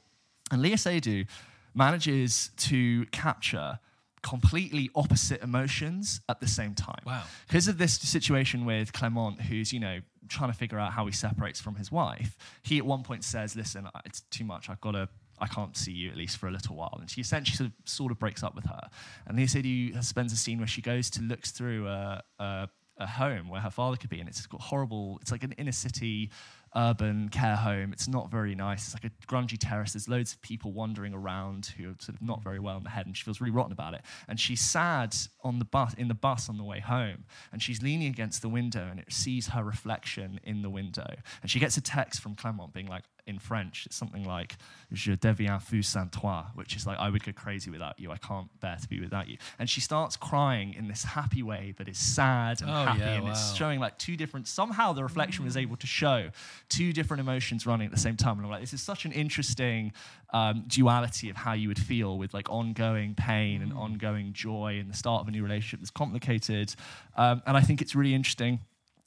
[0.51, 1.27] And Léa Seydoux
[1.75, 3.79] manages to capture
[4.22, 7.02] completely opposite emotions at the same time.
[7.06, 7.22] Wow.
[7.46, 11.12] Because of this situation with Clement, who's, you know, trying to figure out how he
[11.12, 14.68] separates from his wife, he at one point says, Listen, it's too much.
[14.68, 15.09] I've got to.
[15.42, 16.98] I can't see you at least for a little while.
[17.00, 18.90] And she essentially sort of, sort of breaks up with her.
[19.26, 22.68] And they said he spends a scene where she goes to looks through a, a,
[22.98, 25.18] a home where her father could be, and it's got horrible.
[25.22, 26.30] It's like an inner city
[26.76, 27.92] urban care home.
[27.92, 28.87] It's not very nice.
[28.87, 29.92] It's like a grungy terrace.
[29.92, 32.90] There's loads of people wandering around who are sort of not very well in the
[32.90, 34.02] head, and she feels really rotten about it.
[34.28, 37.83] And she's sad on the bus in the bus on the way home, and she's
[37.83, 41.14] leaning against the window, and it sees her reflection in the window.
[41.42, 44.56] And she gets a text from Clement being like, in French, it's something like
[44.92, 48.11] "Je deviens fou sans toi," which is like "I would go crazy without you.
[48.11, 51.74] I can't bear to be without you." And she starts crying in this happy way
[51.78, 54.48] that is sad and Oh, happy, yeah, and it's showing like two different.
[54.48, 56.30] Somehow the reflection was able to show
[56.68, 58.37] two different emotions running at the same time.
[58.38, 59.92] And I'm like, this is such an interesting
[60.33, 63.62] um, duality of how you would feel with like ongoing pain Mm.
[63.62, 66.74] and ongoing joy and the start of a new relationship that's complicated.
[67.16, 68.61] Um, and I think it's really interesting.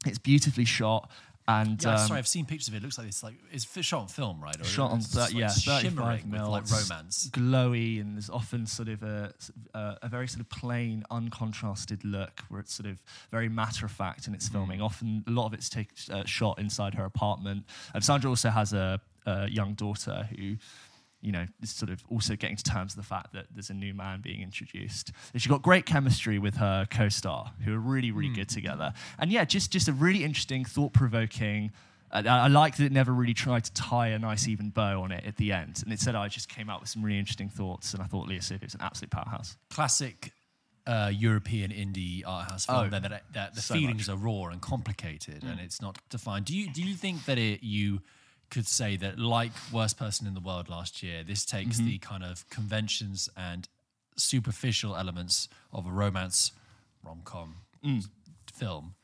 [0.05, 1.09] It's beautifully shot.
[1.47, 2.77] And Yeah, um, sorry, I've seen pictures of it.
[2.77, 4.59] It looks like it's like it's shot on film, right?
[4.59, 6.51] Or shot on th- like yeah, 35 shimmering mil.
[6.51, 7.29] with like romance.
[7.33, 9.33] glowy, and there's often sort of a,
[9.73, 13.91] a a very sort of plain, uncontrasted look where it's sort of very matter of
[13.91, 14.81] fact in its filming.
[14.81, 17.65] Often, a lot of it's take, uh, shot inside her apartment.
[17.93, 20.55] And Sandra also has a, a young daughter who.
[21.23, 23.93] You know, sort of also getting to terms with the fact that there's a new
[23.93, 25.13] man being introduced.
[25.31, 28.35] And she got great chemistry with her co-star, who are really, really hmm.
[28.35, 28.93] good together.
[29.17, 31.71] And yeah, just just a really interesting, thought-provoking,
[32.11, 35.01] uh, I, I like that it never really tried to tie a nice even bow
[35.01, 35.81] on it at the end.
[35.83, 37.93] And instead, I just came out with some really interesting thoughts.
[37.93, 39.55] And I thought Léa Seydoux is an absolute powerhouse.
[39.69, 40.33] Classic
[40.85, 42.79] uh, European indie art house film.
[42.79, 45.49] Oh, that, that, that the so feelings are raw and complicated, hmm.
[45.49, 46.45] and it's not defined.
[46.45, 48.01] Do you do you think that it you
[48.53, 52.23] could say that like Worst Person in the World last year, this takes the kind
[52.23, 53.67] of conventions and
[54.15, 56.51] superficial elements of a romance
[57.03, 57.55] rom com
[58.53, 58.95] film,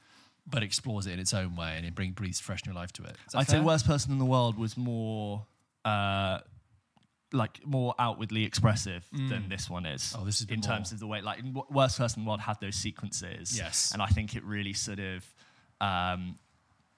[0.46, 3.04] but explores it in its own way and it bring, breathes fresh new life to
[3.04, 3.16] it.
[3.34, 3.60] I'd say?
[3.60, 5.46] Worst Person in the World was more.
[5.84, 6.40] Uh,
[7.32, 10.16] like more outwardly expressive than this one is.
[10.18, 11.22] Oh, this is in terms more- of the way.
[11.22, 13.56] Like Worst Person in the World had those sequences.
[13.56, 13.92] Yes.
[13.94, 15.24] and I think it really sort of.
[15.80, 16.40] Um,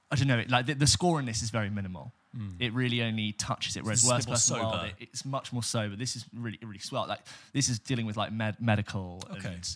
[0.09, 0.39] I don't know.
[0.39, 2.13] it- Like the, the score in this is very minimal.
[2.37, 2.55] Mm.
[2.59, 3.83] It really only touches it.
[3.83, 4.01] Whereas.
[4.01, 5.95] This is a Worst Person the World, it, it's much more sober.
[5.95, 7.05] This is really really swell.
[7.07, 7.21] Like
[7.53, 9.49] this is dealing with like med- medical Okay.
[9.49, 9.75] and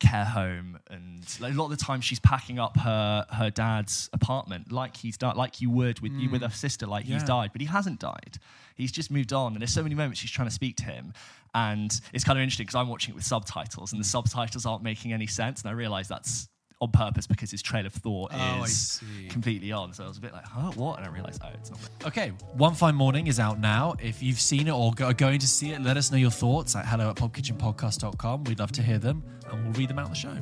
[0.00, 4.08] care home and like, a lot of the time she's packing up her her dad's
[4.12, 6.54] apartment like he's died like you would with you with a mm.
[6.54, 8.38] sister like he's died but he hasn't died
[8.76, 11.12] he's just moved on and there's so many moments she's trying to speak to him
[11.52, 14.10] and it's kind of interesting because i'm watching it with subtitles and the mm.
[14.10, 16.48] subtitles aren't making any sense and i realize that's
[16.80, 20.20] on purpose because his trail of thought Oh, is completely on so i was a
[20.20, 23.38] bit like huh what and i realized oh it's not Okay, One Fine Morning is
[23.40, 23.94] out now.
[24.00, 26.30] If you've seen it or go- are going to see it, let us know your
[26.30, 28.44] thoughts at hello at pulpkitchenpodcast.com.
[28.44, 30.36] We'd love to hear them and we'll read them out on the show.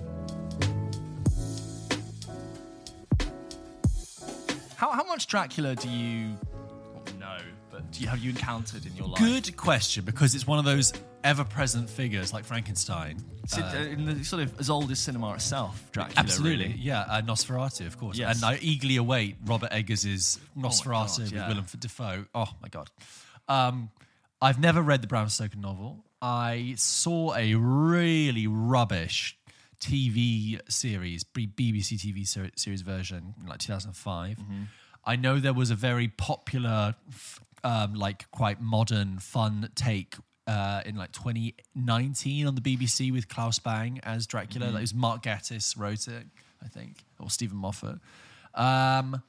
[4.77, 6.56] how, how much dracula do you not know but
[7.91, 10.93] do you have you encountered in your life Good question because it's one of those
[11.25, 13.17] ever present figures like Frankenstein.
[13.45, 16.15] Is uh, in the sort of as old as cinema itself, Dracula.
[16.17, 16.79] Absolutely, really?
[16.79, 17.05] yeah.
[17.09, 18.17] Uh, Nosferatu, of course.
[18.17, 18.37] Yes.
[18.37, 21.49] And I eagerly await Robert Eggers' Nosferatu God, with yeah.
[21.49, 22.27] Willem Dafoe.
[22.35, 22.91] Oh my god.
[23.49, 23.91] Um,
[24.41, 26.05] I've never read the Bram Stoker novel.
[26.23, 29.39] I saw a really rubbish
[29.81, 32.27] TV series, BBC TV
[32.59, 34.37] series version in like 2005.
[34.37, 34.63] Mm-hmm.
[35.05, 40.17] I know there was a very popular, f- um, like quite modern, fun take
[40.47, 44.67] uh, in like 2019 on the BBC with Claes Bang as Dracula.
[44.67, 44.77] Mm-hmm.
[44.77, 46.25] It was Mark Gatiss wrote it,
[46.63, 47.99] I think, or Steven Moffat.
[48.55, 49.23] Um,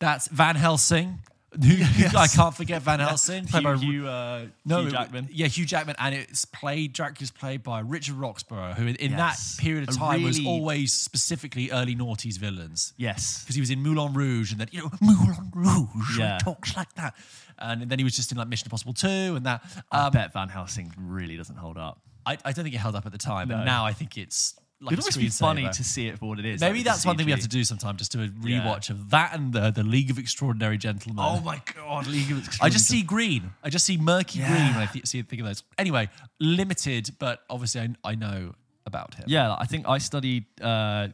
[0.00, 1.20] that's Van Helsing.
[1.54, 1.74] Who,
[2.18, 3.46] I can't forget Van Helsing.
[3.46, 5.28] played by Hugh, Hugh, uh, no, Hugh it- Jackman.
[5.30, 6.92] Yeah, Hugh Jackman, and it's played.
[6.94, 9.56] Dracula's played by Richard Roxburgh, who in, in Yes.
[9.56, 12.94] that period of A time was really- always specifically early noughties villains.
[12.96, 13.42] Yes.
[13.42, 16.38] because he was in Moulin Rouge, and then you know Moulin Rouge, Yeah.
[16.38, 17.14] talks like that,
[17.58, 19.62] and then he was just in like Mission Impossible Two, and that.
[19.90, 22.00] I Um, bet Van Helsing really doesn't hold up.
[22.24, 23.56] I, I don't think it held up at the time, No.
[23.56, 26.38] but now I think it's like It'd always be funny to see it for what
[26.38, 26.60] it is.
[26.60, 29.10] Maybe like that's one thing we have to do sometime, just to a rewatch of
[29.10, 31.24] that and the, the League of Extraordinary Gentlemen.
[31.24, 33.52] Oh my god, League of I just see green.
[33.62, 34.48] I just see murky Yeah.
[34.48, 35.62] green when I th- see think of those.
[35.78, 36.08] Anyway,
[36.40, 39.24] limited, but obviously I, I know about him.
[39.28, 41.08] Yeah, I think I studied uh,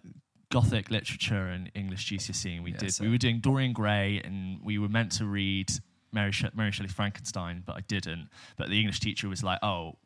[0.50, 2.94] Gothic literature and English GCSE, and we Yeah, did.
[2.94, 5.70] so- We were doing Dorian Gray, and we were meant to read
[6.11, 8.31] Mary, she- Mary Shelley's Frankenstein, but I didn't.
[8.57, 9.98] But the English teacher was like, "Oh,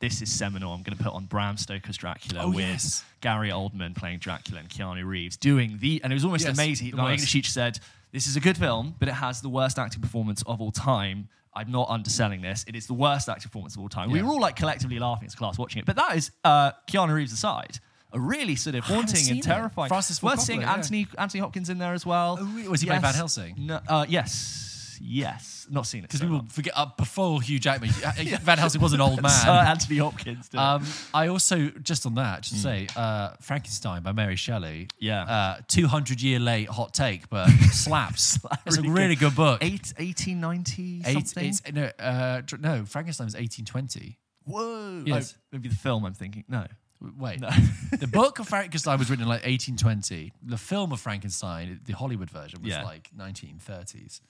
[0.00, 0.72] this is seminal.
[0.72, 3.04] I'm going to put on Bram Stoker's Dracula Oh, with yes.
[3.20, 6.88] Gary Oldman playing Dracula and Keanu Reeves doing the." And it was almost Yes, amazing.
[6.88, 7.78] English teacher said,
[8.12, 11.28] "This is a good film, but it has the worst acting performance of all time."
[11.54, 12.64] I'm not underselling this.
[12.68, 14.10] It is the worst acting performance of all time.
[14.10, 15.86] We were all like collectively laughing as a class watching it.
[15.86, 17.78] But that is uh, Keanu Reeves aside.
[18.12, 19.42] A really sort of haunting and it.
[19.42, 19.88] terrifying.
[19.88, 20.74] Francis Ford Worth seeing Coppola, yeah.
[20.74, 22.38] Anthony Anthony Hopkins in there as well.
[22.40, 22.70] Oh.
[22.70, 23.54] Was he playing Van Helsing?
[23.58, 24.65] No, uh, yes,
[25.00, 25.66] yes.
[25.70, 26.46] Not seen it Because so people long.
[26.48, 29.30] forget uh, before Hugh Jackman, uh, Van Helsing was an old man.
[29.30, 30.48] Sir Anthony Hopkins.
[30.48, 30.58] did.
[30.58, 34.88] Um, I also just on that, just to say, uh, Frankenstein by Mary Shelley.
[34.98, 35.22] Yeah.
[35.24, 38.38] uh, two hundred year late hot take, but slaps.
[38.66, 39.62] it's a really good book.
[39.62, 41.54] Eight, 1890 Eight- something.
[41.74, 44.18] no, uh, no, Frankenstein was eighteen twenty.
[44.44, 45.02] Whoa.
[45.04, 45.34] Yes.
[45.36, 46.44] Oh, maybe the film I'm thinking.
[46.48, 46.66] No.
[47.18, 47.50] Wait, No.
[47.98, 50.32] the book of Frankenstein was written in like 1820.
[50.42, 52.84] The film of Frankenstein, the Hollywood version, was Yeah.
[52.84, 54.20] like 1930s.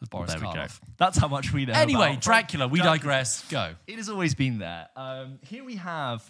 [0.00, 0.60] With Boris There we go.
[0.60, 0.80] Karloff.
[0.98, 1.72] That's how much we know.
[1.72, 2.68] Anyway, Dracula.
[2.68, 2.98] We Dracula.
[2.98, 3.48] digress.
[3.48, 3.74] Go.
[3.86, 4.88] It has always been there.
[4.94, 6.22] Um, here we have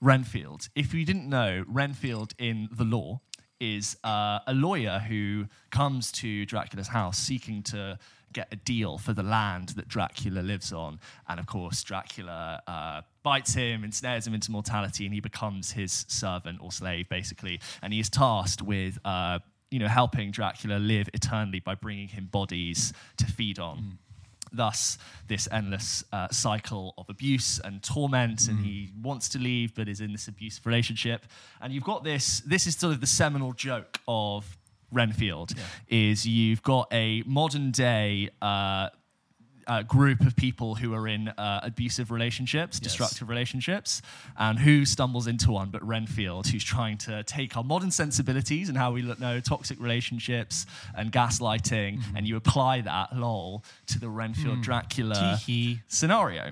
[0.00, 0.68] Renfield.
[0.74, 3.20] If you didn't know, Renfield in the lore
[3.60, 7.98] is uh, a lawyer who comes to Dracula's house seeking to
[8.32, 10.98] get a deal for the land that Dracula lives on.
[11.28, 16.06] And of course, Dracula uh, bites him, ensnares him into mortality, and he becomes his
[16.08, 17.60] servant or slave, basically.
[17.82, 18.98] And he is tasked with.
[19.04, 23.98] Uh, you know, helping Dracula live eternally by bringing him bodies to feed on.
[24.52, 29.88] Thus this endless uh, cycle of abuse and torment and he wants to leave but
[29.88, 31.24] is in this abusive relationship.
[31.60, 34.56] And you've got this this is sort of the seminal joke of
[34.92, 35.52] renfield
[35.88, 38.88] is you've got a modern day uh,
[39.70, 44.02] uh, group of people who are in uh, abusive relationships, destructive relationships,
[44.36, 48.76] and who stumbles into one but Renfield, who's trying to take our modern sensibilities and
[48.76, 54.08] how we look, know toxic relationships and gaslighting, and you apply that, lol, to the
[54.08, 55.80] Renfield Dracula Tee-hee.
[55.86, 56.50] scenario.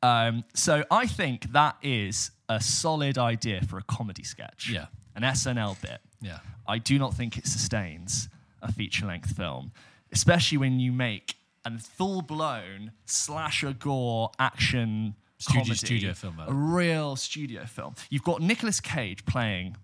[0.00, 4.70] Um, so I think that is a solid idea for a comedy sketch.
[4.72, 4.86] Yeah.
[5.16, 5.98] An SNL bit.
[6.22, 6.38] Yeah.
[6.68, 8.28] I do not think it sustains
[8.62, 9.72] a feature length film,
[10.12, 16.52] especially when you make a full blown slasher gore action Studio- comedy, studio film, a
[16.52, 17.94] real studio film.
[18.10, 19.76] You've got Nicolas Cage playing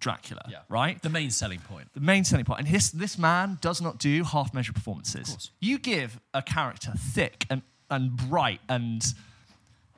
[0.00, 0.58] Dracula, Yeah.
[0.68, 1.00] right?
[1.02, 1.92] The main selling point.
[1.94, 2.60] the main selling point.
[2.60, 5.28] And this, this man does not do half measure performances.
[5.28, 5.50] course.
[5.60, 9.02] You give a character thick and, and bright and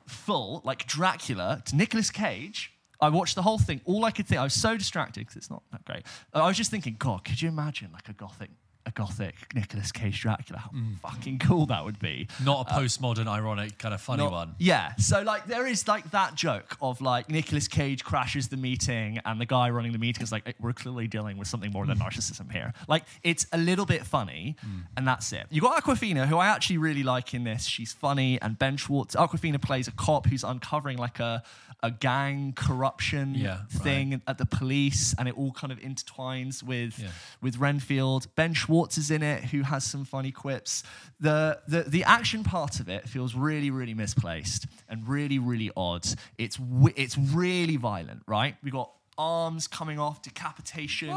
[0.05, 2.71] full, like Dracula, to Nicolas Cage.
[2.99, 3.81] I watched the whole thing.
[3.85, 6.03] All I could think, I was so distracted because it's not that great.
[6.33, 8.49] I was just thinking, God, could you imagine like a gothic,
[8.87, 10.59] a gothic Nicolas Cage Dracula?
[10.59, 10.97] How mm.
[10.99, 12.27] fucking cool that would be.
[12.43, 14.55] Not a uh, postmodern, ironic, kind of funny Not- one.
[14.57, 14.95] Yeah.
[14.95, 19.39] So like there is like that joke of like Nicolas Cage crashes the meeting and
[19.39, 22.07] the guy running the meeting is like we're clearly dealing with something more than mm.
[22.07, 22.73] narcissism here.
[22.87, 24.83] Like it's a little bit funny mm.
[24.95, 25.45] and that's it.
[25.49, 27.65] You got Awkwafina who I actually really like in this.
[27.65, 31.43] She's funny and Ben Schwartz Awkwafina plays a cop who's uncovering like a
[31.83, 36.97] a gang corruption Yeah, thing at the police and it all kind of intertwines with
[36.99, 37.09] Yeah.
[37.41, 38.27] with Renfield.
[38.35, 40.83] Ben Schwartz is in it, who has some funny quips.
[41.19, 46.05] The, the the action part of it feels really, really misplaced and really, really odd.
[46.37, 46.59] It's
[46.95, 48.55] it's really violent, right?
[48.63, 51.09] We got arms coming off, decapitation,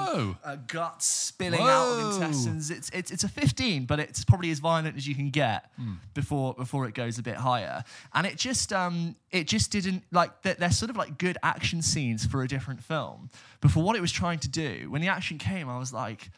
[0.42, 2.70] uh, guts spilling out of intestines.
[2.70, 5.94] It's, it's it's a 15, but it's probably as violent as you can get Hmm.
[6.14, 7.84] before before it goes a bit higher.
[8.14, 11.82] And it just um it just didn't like they're, they're sort of like good action
[11.82, 13.28] scenes for a different film.
[13.60, 16.30] But for what it was trying to do, when the action came, I was like.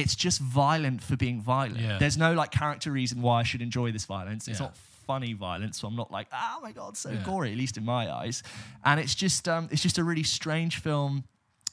[0.00, 1.78] It's just violent for being violent.
[1.78, 1.98] Yeah.
[1.98, 4.48] There's no like character reason why I should enjoy this violence.
[4.48, 4.66] It's Yeah.
[4.66, 7.22] not funny violence, so I'm not like, oh my god, so Yeah.
[7.24, 8.42] gory, at least in my eyes.
[8.84, 11.24] And it's just um, it's just a really strange film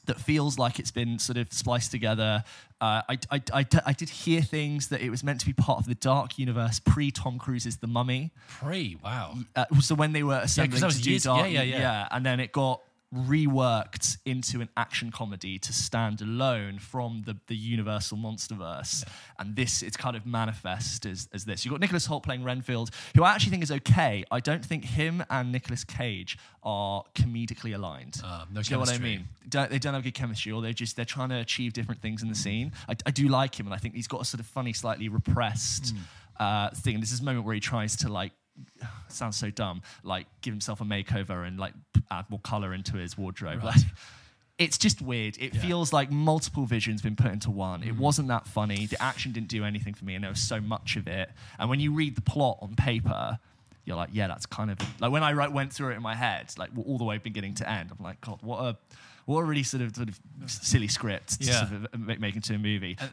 [0.06, 2.42] that feels like it's been sort of spliced together.
[2.80, 5.80] Uh, I, I, I, I did hear things that it was meant to be part
[5.80, 8.32] of the dark universe pre Tom Cruise's The Mummy.
[8.48, 9.34] Pre, wow.
[9.54, 12.08] Uh, so when they were assembling was to do years- dark, yeah, yeah, yeah.
[12.10, 12.80] and then it got
[13.14, 19.04] reworked into an action comedy to stand alone from the, the Universal Monsterverse.
[19.38, 21.64] And this, it's kind of manifest as, as this.
[21.64, 24.24] You've got Nicholas Hoult playing Renfield, who I actually think is okay.
[24.30, 28.20] I don't think him and nicolas Cage are comedically aligned.
[28.22, 29.28] Uh, no you know what I mean?
[29.48, 32.22] Don't, they don't have good chemistry, or they're just they're trying to achieve different things
[32.22, 32.72] in the scene.
[32.88, 35.08] I, I do like him, and I think he's got a sort of funny, slightly
[35.08, 35.94] repressed
[36.38, 36.94] uh, thing.
[36.94, 38.32] And this is a moment where he tries to like
[39.08, 41.74] sounds so dumb, like give himself a makeover and like
[42.10, 43.62] add more color into his wardrobe.
[43.64, 43.80] Like,
[44.58, 45.36] it's just weird.
[45.38, 45.60] It Yeah.
[45.60, 47.82] feels like multiple visions been put into one.
[47.84, 48.86] It wasn't that funny.
[48.86, 51.30] The action didn't do anything for me, and there was so much of it.
[51.60, 53.38] And when you read the plot on paper,
[53.84, 56.14] you're like, yeah, that's kind of like when I write, went through it in my
[56.16, 57.90] head, like all the way beginning to end.
[57.96, 58.76] I'm like, God, what a
[59.26, 61.68] what a really sort of sort of silly script to Yeah.
[61.68, 62.96] sort of make, make into a movie.
[63.00, 63.06] Uh,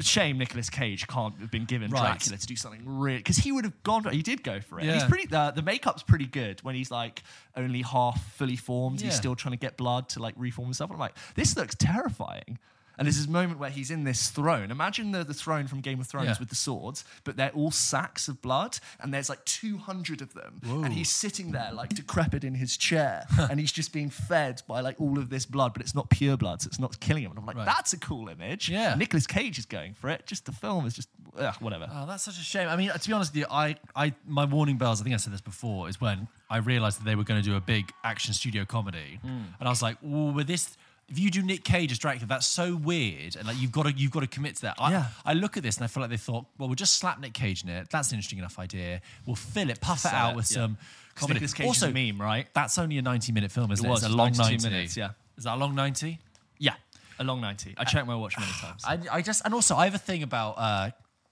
[0.00, 2.00] Shame Nicolas Cage can't have been given Right.
[2.02, 4.02] Dracula to do something real because he would have gone.
[4.02, 4.84] For, he did go for it.
[4.86, 5.34] He's pretty.
[5.34, 7.22] Uh, the makeup's pretty good when he's like
[7.56, 9.00] only half fully formed.
[9.00, 10.90] He's still trying to get blood to like reform himself.
[10.90, 12.58] I'm like, this looks terrifying.
[12.98, 14.70] And there's this moment where he's in this throne.
[14.70, 16.36] Imagine the, the throne from Game of Thrones Yeah.
[16.40, 20.60] with the swords, but they're all sacks of blood, and there's like 200 of them.
[20.64, 24.80] And he's sitting there like decrepit in his chair, and he's just being fed by
[24.80, 27.30] like all of this blood, but it's not pure blood, so it's not killing him.
[27.32, 27.66] And I'm like, Right.
[27.66, 28.68] that's a cool image.
[28.68, 28.94] Yeah.
[28.94, 30.26] Nicolas Cage is going for it.
[30.26, 31.88] Just the film is just ugh, whatever.
[31.92, 32.68] Oh, that's such a shame.
[32.68, 35.00] I mean, to be honest with you, I, I, my warning bells.
[35.00, 35.88] I think I said this before.
[35.88, 39.18] Is when I realized that they were going to do a big action studio comedy,
[39.22, 39.28] Hmm.
[39.58, 40.76] and I was like, "Well, with this,
[41.08, 43.92] if you do Nick Cage as Dracula, that's so weird, and like you've got to,
[43.92, 45.06] you've got to commit to that." I, Yeah.
[45.24, 47.32] I look at this and I feel like they thought, "Well, we'll just slap Nick
[47.32, 47.88] Cage in it.
[47.90, 49.00] That's an interesting enough idea.
[49.24, 50.54] We'll fill it, puff it Sell out it, with yeah.
[50.54, 50.78] some
[51.14, 52.46] comedy." Nicolas Cage also, meme, right?
[52.54, 53.88] That's only a ninety-minute film, isn't it?
[53.88, 55.10] was, it's a long ninety minutes, yeah.
[55.36, 56.18] Is that a long ninety?
[56.58, 56.74] Yeah,
[57.18, 57.74] a long 90.
[57.76, 58.82] I checked my watch many times.
[58.84, 60.90] I, I just and also I have a thing about uh,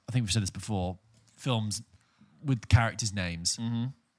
[0.08, 0.98] I think we've said this before
[1.36, 1.82] films
[2.44, 3.58] with characters' names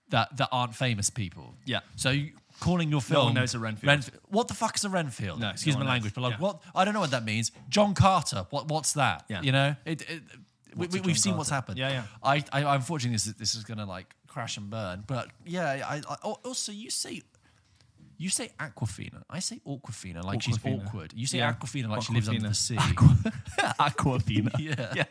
[0.10, 1.44] that that aren't famous people.
[1.44, 1.70] Mm-hmm.
[1.72, 1.80] Yeah.
[1.96, 4.10] So you, calling your film one knows a Renfield.
[4.30, 5.40] what the fuck is a Renfield?
[5.40, 6.16] No, excuse no my language, knows.
[6.16, 6.46] but like Yeah.
[6.46, 7.52] what I don't know what that means.
[7.70, 8.46] John Carter.
[8.50, 9.26] What what's that?
[9.30, 9.42] Yeah.
[9.42, 10.02] You know it.
[10.10, 10.22] it
[10.76, 11.78] we, What's we, a we've John seen what's happened.
[11.78, 12.04] Yeah, yeah.
[12.22, 15.04] I, I unfortunately this is, this is gonna like crash and burn.
[15.08, 17.22] But yeah, I, I also you say.
[18.18, 19.24] You say Aquafina.
[19.30, 21.14] I say Awkwafina like she's awkward.
[21.16, 21.54] You say Yeah.
[21.54, 22.76] Aquafina like she lives under the sea.
[23.80, 24.52] Aquafina.
[24.60, 25.04] Yeah.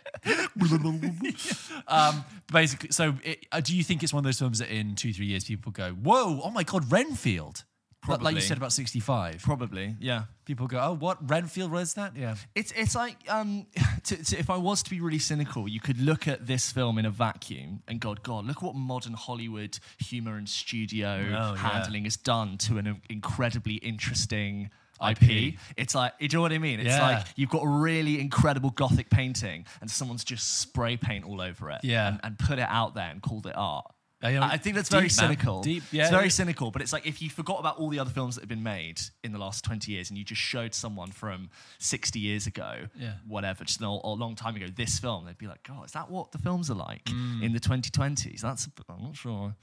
[1.88, 4.94] um, basically, so it, uh, do you think it's one of those films that in
[4.94, 7.64] two, three years people go, whoa, oh my God, Renfield?
[8.08, 9.40] Like- Like you said about 65.
[9.42, 10.24] Probably, yeah.
[10.44, 11.18] People go, oh, what?
[11.28, 12.14] Renfield was that?
[12.16, 12.34] Yeah.
[12.54, 13.66] It's it's like um,
[14.04, 16.98] to, to, if I was to be really cynical, you could look at this film
[16.98, 21.56] in a vacuum and God, God, look what modern Hollywood humor and studio Oh, yeah.
[21.56, 24.70] handling has done to an incredibly interesting.
[25.04, 25.22] IP.
[25.22, 25.54] IP.
[25.76, 26.78] It's like, you know what I mean?
[26.78, 27.02] It's Yeah.
[27.02, 31.70] like you've got a really incredible gothic painting and someone's just spray paint all over
[31.70, 32.08] it Yeah.
[32.08, 33.86] and, and put it out there and called it art.
[34.24, 35.10] I think that's very man.
[35.10, 35.62] cynical.
[35.62, 38.10] Deep, yeah, it's very cynical, but it's like if you forgot about all the other
[38.10, 41.10] films that have been made in the last 20 years and you just showed someone
[41.10, 43.14] from 60 years ago, Yeah.
[43.26, 46.32] whatever, just a, long time ago, this film, they'd be like, God, is that what
[46.32, 47.42] the films are like Mm.
[47.42, 48.40] in the 2020s?
[48.40, 49.54] That's, I'm not sure.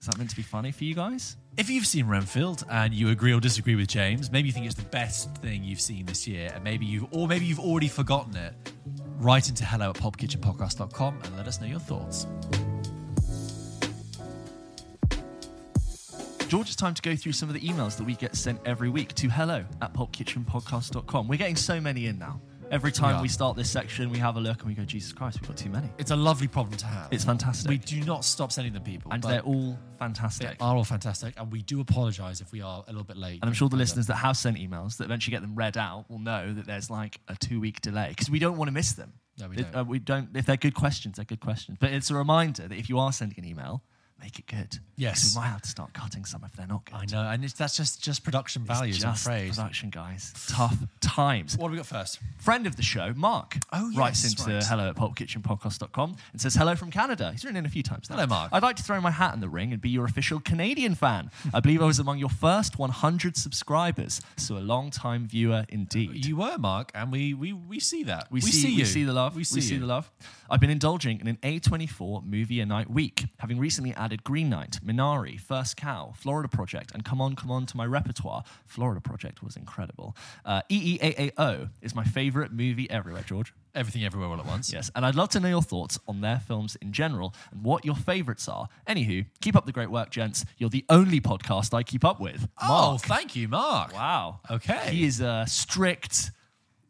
[0.00, 1.36] Is that meant to be funny for you guys?
[1.56, 4.74] If you've seen Renfield and you agree or disagree with James, maybe you think it's
[4.74, 8.36] the best thing you've seen this year, and maybe you or maybe you've already forgotten
[8.36, 8.52] it,
[9.18, 12.26] write into hello at pulpkitchenpodcast.com and let us know your thoughts.
[16.48, 18.88] George, it's time to go through some of the emails that we get sent every
[18.88, 21.26] week to hello at pulpkitchenpodcast.com.
[21.26, 22.40] We're getting so many in now.
[22.70, 23.22] Every time are.
[23.22, 25.56] we start this section, we have a look and we go, Jesus Christ, we've got
[25.56, 25.88] too many.
[25.98, 27.08] It's a lovely problem to have.
[27.12, 27.68] It's fantastic.
[27.68, 29.12] We do not stop sending them people.
[29.12, 30.50] and but they're all fantastic.
[30.50, 33.38] they are all fantastic, and we do apologise if we are a little bit late.
[33.42, 36.08] And I'm sure the listeners that have sent emails that eventually get them read out
[36.10, 38.92] will know that there's like a two week delay because we don't want to miss
[38.94, 39.12] them.
[39.38, 39.76] No, we It- don't.
[39.80, 40.36] uh, we don't.
[40.36, 41.78] If they're good questions, they're good questions.
[41.80, 43.84] But it's a reminder that if you are sending an email,
[44.20, 44.78] make it good.
[44.96, 45.34] Yes.
[45.34, 46.94] we might have to start cutting some if they're not good.
[46.94, 49.04] I know, and it's, that's just just production It's values.
[49.04, 49.50] I'm just afraid.
[49.50, 50.32] production, guys.
[50.48, 51.56] Tough times.
[51.56, 52.18] What have we got first?
[52.38, 54.64] Friend of the show, Mark, Oh, yes, writes into right.
[54.64, 57.30] hello at pulpkitchenpodcast.com and says hello from Canada.
[57.32, 58.16] He's written in a few times now.
[58.16, 58.50] Hello, Mark.
[58.52, 61.30] I'd like to throw my hat in the ring and be your official Canadian fan.
[61.52, 66.24] I believe I was among your first 100 subscribers, so a long time viewer indeed.
[66.24, 68.28] You were Mark, and we we, we see that.
[68.30, 68.78] We, see, you.
[68.78, 69.36] we see the love.
[69.36, 69.80] We see, you.
[69.80, 70.10] the love.
[70.48, 74.78] I've been indulging in an A24 movie a night week, having recently added Green Knight,
[74.84, 78.44] Minari, First Cow, Florida Project, and Come On, Come On to my repertoire.
[78.66, 80.16] Florida Project was incredible.
[80.44, 83.52] Uh, EEAAO is my favorite movie everywhere, George.
[83.74, 84.72] Everything everywhere all at once.
[84.72, 87.84] Yes, and I'd love to know your thoughts on their films in general and what
[87.84, 88.68] your favorites are.
[88.88, 90.44] Anywho, keep up the great work, gents.
[90.56, 92.40] You're the only podcast I keep up with.
[92.40, 92.50] Mark.
[92.62, 93.92] Oh, thank you, Mark.
[93.92, 94.40] Wow.
[94.50, 94.88] Okay.
[94.90, 96.30] He is uh, strict.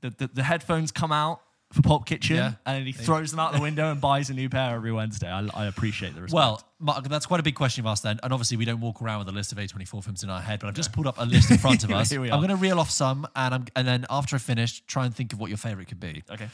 [0.02, 1.40] The, the, the headphones come out
[1.77, 2.53] for Pulp Kitchen Yeah.
[2.65, 5.31] and then he throws them out the window and buys a new pair every Wednesday.
[5.31, 6.35] I, I appreciate the respect.
[6.35, 8.19] Well, Mark, that's quite a big question you've asked then.
[8.23, 10.61] And obviously, we don't walk around with a list of A24 films in our head,
[10.61, 12.12] but I've just pulled up a list in front of us.
[12.12, 15.15] I'm going to reel off some, and, I'm, and then after I finish, try and
[15.15, 16.23] think of what your favorite could be.
[16.31, 16.49] okay.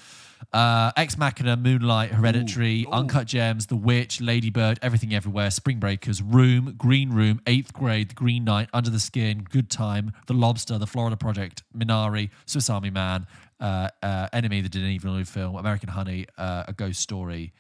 [0.53, 6.75] Uh, Ex Machina, Moonlight, Hereditary, Uncut Gems, The Witch, Ladybird, Everything Everywhere, Spring Breakers, Room,
[6.77, 10.87] Green Room, Eighth Grade, The Green Knight, Under the Skin, Good Time, The Lobster, The
[10.87, 13.27] Florida Project, Minari, Swiss Army Man,
[13.63, 17.53] uh, uh, Enemy, the Denis Villeneuve film, American Honey, uh, A Ghost Story.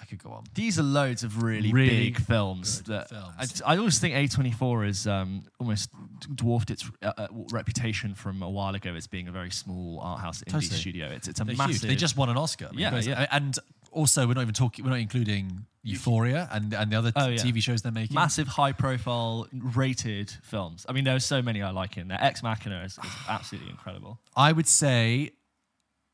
[0.00, 0.44] I could go on.
[0.54, 2.82] These are loads of really, Really big films.
[2.82, 3.62] good That films.
[3.64, 5.88] I, I always think A24 has um, almost
[6.34, 10.20] dwarfed its uh, uh, reputation from a while ago as being a very small art
[10.20, 10.76] house indie Totally.
[10.80, 11.06] studio.
[11.08, 11.76] It's, it's a They're massive.
[11.82, 11.88] huge.
[11.90, 12.66] They just won an Oscar.
[12.66, 13.26] I mean, Yeah, guys, yeah.
[13.30, 13.56] And
[13.94, 14.84] also, we're not even talking.
[14.84, 17.36] We're not including Euphoria and and the other Oh, yeah.
[17.38, 18.14] TV shows they're making.
[18.14, 20.84] Massive, high-profile, rated films.
[20.88, 22.18] I mean, there are so many I like in there.
[22.20, 24.18] Ex Machina is, is absolutely incredible.
[24.36, 25.30] I would say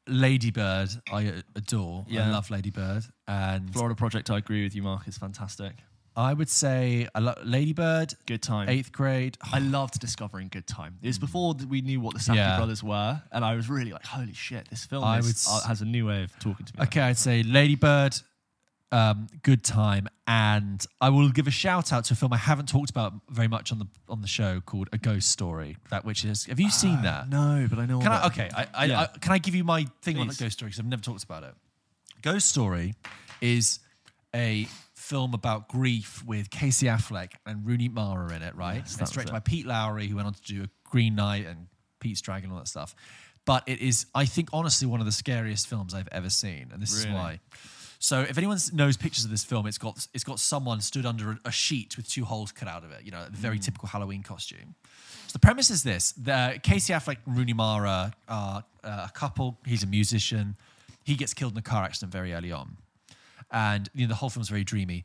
[0.09, 0.91] Lady Bird.
[1.13, 2.05] I adore.
[2.09, 2.31] I Yeah.
[2.31, 5.75] love Lady Bird, and Florida Project, I agree with you, Mark, is fantastic.
[6.17, 8.13] I would say I lo- Lady Bird.
[8.27, 8.69] Good time.
[8.69, 9.39] Eighth grade.
[9.53, 10.99] I loved discovering Good Time.
[11.03, 12.57] It was before that we knew what the Safdie Yeah.
[12.57, 15.49] brothers were, and I was really like, "Holy shit, this film I is, would s-
[15.49, 18.17] uh, has a new way of talking to me." Okay, I'd say Lady Bird,
[18.93, 22.69] um, Good Time, and I will give a shout out to a film I haven't
[22.69, 25.77] talked about very much on the on the show called A Ghost Story.
[25.91, 27.29] That which is have you seen that?
[27.29, 28.01] No, but I know.
[28.01, 28.27] Can all I?
[28.27, 29.01] Okay, I, I, Yeah.
[29.03, 30.39] I can I give you my thing on Please.
[30.39, 31.55] Ghost Story because I've never talked about it.
[32.21, 32.95] Ghost Story
[33.41, 33.79] is
[34.35, 34.67] a
[35.11, 38.77] film about grief with Casey Affleck and Rooney Mara in it, right?
[38.77, 39.33] Yes, it's directed it.
[39.33, 41.67] by Pete Lowery, who went on to do a Green Knight and
[41.99, 42.95] Pete's Dragon, and all that stuff.
[43.45, 46.81] But it is, I think, honestly, one of the scariest films I've ever seen, and
[46.81, 47.41] this is why.
[48.03, 51.33] So, if anyone knows pictures of this film, it's got it's got someone stood under
[51.33, 53.03] a, a sheet with two holes cut out of it.
[53.05, 53.65] You know, a very Mm.
[53.65, 54.75] typical Halloween costume.
[55.27, 59.59] So the premise is this: the Casey Affleck and Rooney Mara are uh, a couple.
[59.67, 60.57] He's a musician.
[61.05, 62.77] He gets killed in a car accident very early on,
[63.51, 65.05] and you know the whole film's very dreamy.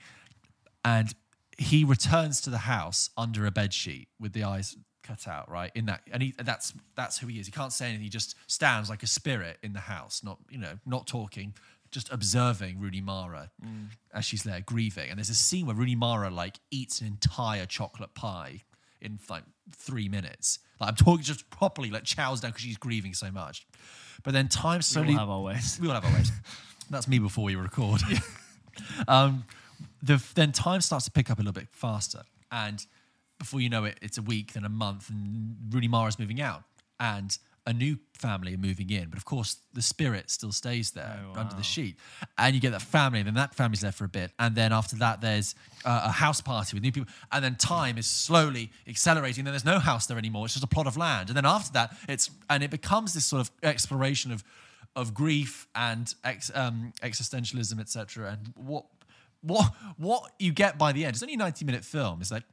[0.84, 1.14] And
[1.58, 5.72] he returns to the house under a bed sheet with the eyes cut out, right?
[5.76, 7.46] In that, and he, that's that's who he is.
[7.46, 8.04] He can't say anything.
[8.04, 11.54] He just stands like a spirit in the house, not you know, not talking,
[11.92, 13.88] just observing Rooney Mara mm.
[14.14, 15.10] as she's there grieving.
[15.10, 18.64] And there's a scene where Rooney Mara like eats an entire chocolate pie
[19.02, 19.44] in like
[19.76, 20.60] three minutes.
[20.80, 23.66] Like I'm talking just properly, like chows down because she's grieving so much.
[24.24, 25.80] But then time we slowly all have our ways.
[25.82, 26.32] we all have our ways.
[26.90, 28.02] That's me before we record.
[29.08, 29.44] um,
[30.02, 32.22] the, then time starts to pick up a little bit faster.
[32.52, 32.86] And
[33.40, 36.64] before you know it, it's a week, then a month, and Rooney Mara's moving out.
[37.00, 39.10] And a new family are moving in.
[39.10, 41.98] But of course, the spirit still stays there Oh, under the sheet.
[42.38, 44.32] And you get that family, and then that family's there for a bit.
[44.38, 47.12] And then after that, there's uh, a house party with new people.
[47.32, 49.46] And then time is slowly accelerating.
[49.46, 50.46] Then there's no house there anymore.
[50.46, 51.30] It's just a plot of land.
[51.30, 54.44] And then after that, it's, and it becomes this sort of exploration of,
[54.96, 58.32] of grief and ex, um, existentialism, etc.
[58.32, 58.86] And what
[59.42, 61.16] what what you get by the end?
[61.16, 62.22] It's only a ninety minute film.
[62.22, 62.44] It's like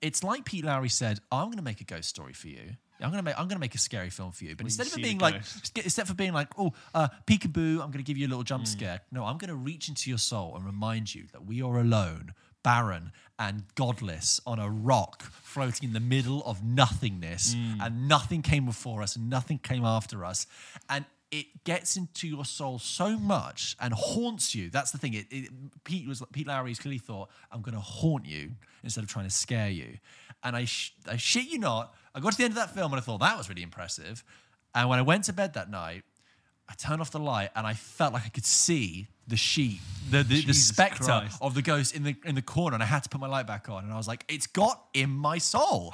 [0.00, 1.18] it's like Pete Lowery said.
[1.32, 2.76] I'm going to make a ghost story for you.
[3.00, 4.56] I'm going to make I'm going to make a scary film for you.
[4.56, 5.36] But you instead of it being like
[5.76, 8.62] instead of being like oh uh, peekaboo, I'm going to give you a little jump
[8.64, 8.72] Hmm.
[8.72, 9.00] scare.
[9.12, 12.34] No, I'm going to reach into your soul and remind you that we are alone.
[12.64, 17.80] Barren and godless on a rock floating in the middle of nothingness, Hmm.
[17.80, 20.46] and nothing came before us and nothing came after us.
[20.90, 24.70] And it gets into your soul so much and haunts you.
[24.70, 25.14] That's the thing.
[25.14, 25.50] It, it,
[25.84, 28.52] Pete was Pete Lowery's clearly thought, "I'm going to haunt you
[28.82, 29.98] instead of trying to scare you."
[30.42, 32.92] And I, sh- I shit you not, I got to the end of that film
[32.92, 34.22] and I thought that was really impressive.
[34.74, 36.04] And when I went to bed that night,
[36.68, 40.22] I turned off the light and I felt like I could see the sheet, the
[40.22, 41.38] the, the specter Christ.
[41.40, 43.46] of the ghost in the in the corner, and I had to put my light
[43.46, 43.84] back on.
[43.84, 45.92] And I was like, "It's got in my soul."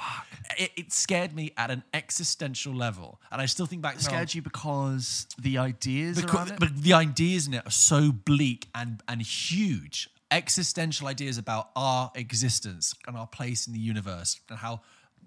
[0.58, 3.94] It, it scared me at an existential level, and I still think back.
[3.96, 6.60] now- scared you because the ideas around it.
[6.60, 10.08] but the ideas in it are so bleak and and huge.
[10.30, 14.80] Existential ideas about our existence and our place in the universe, and how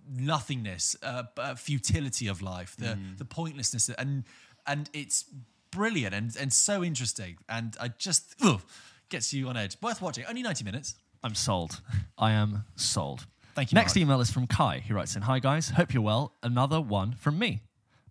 [0.10, 3.18] nothingness, uh, uh, futility of life, the Mm.
[3.18, 4.24] the pointlessness, and
[4.66, 5.26] and it's
[5.72, 8.62] brilliant and and so interesting, and I just ugh,
[9.10, 9.78] gets you on edge.
[9.82, 10.26] Worth watching.
[10.26, 10.96] Only ninety minutes.
[11.24, 11.82] I'm sold.
[12.18, 13.26] I am sold.
[13.56, 14.02] Thank you, Next Mark.
[14.04, 14.80] email is from Kai.
[14.86, 15.70] He writes in Hi, guys.
[15.70, 16.34] Hope you're well.
[16.44, 17.62] Another one from me.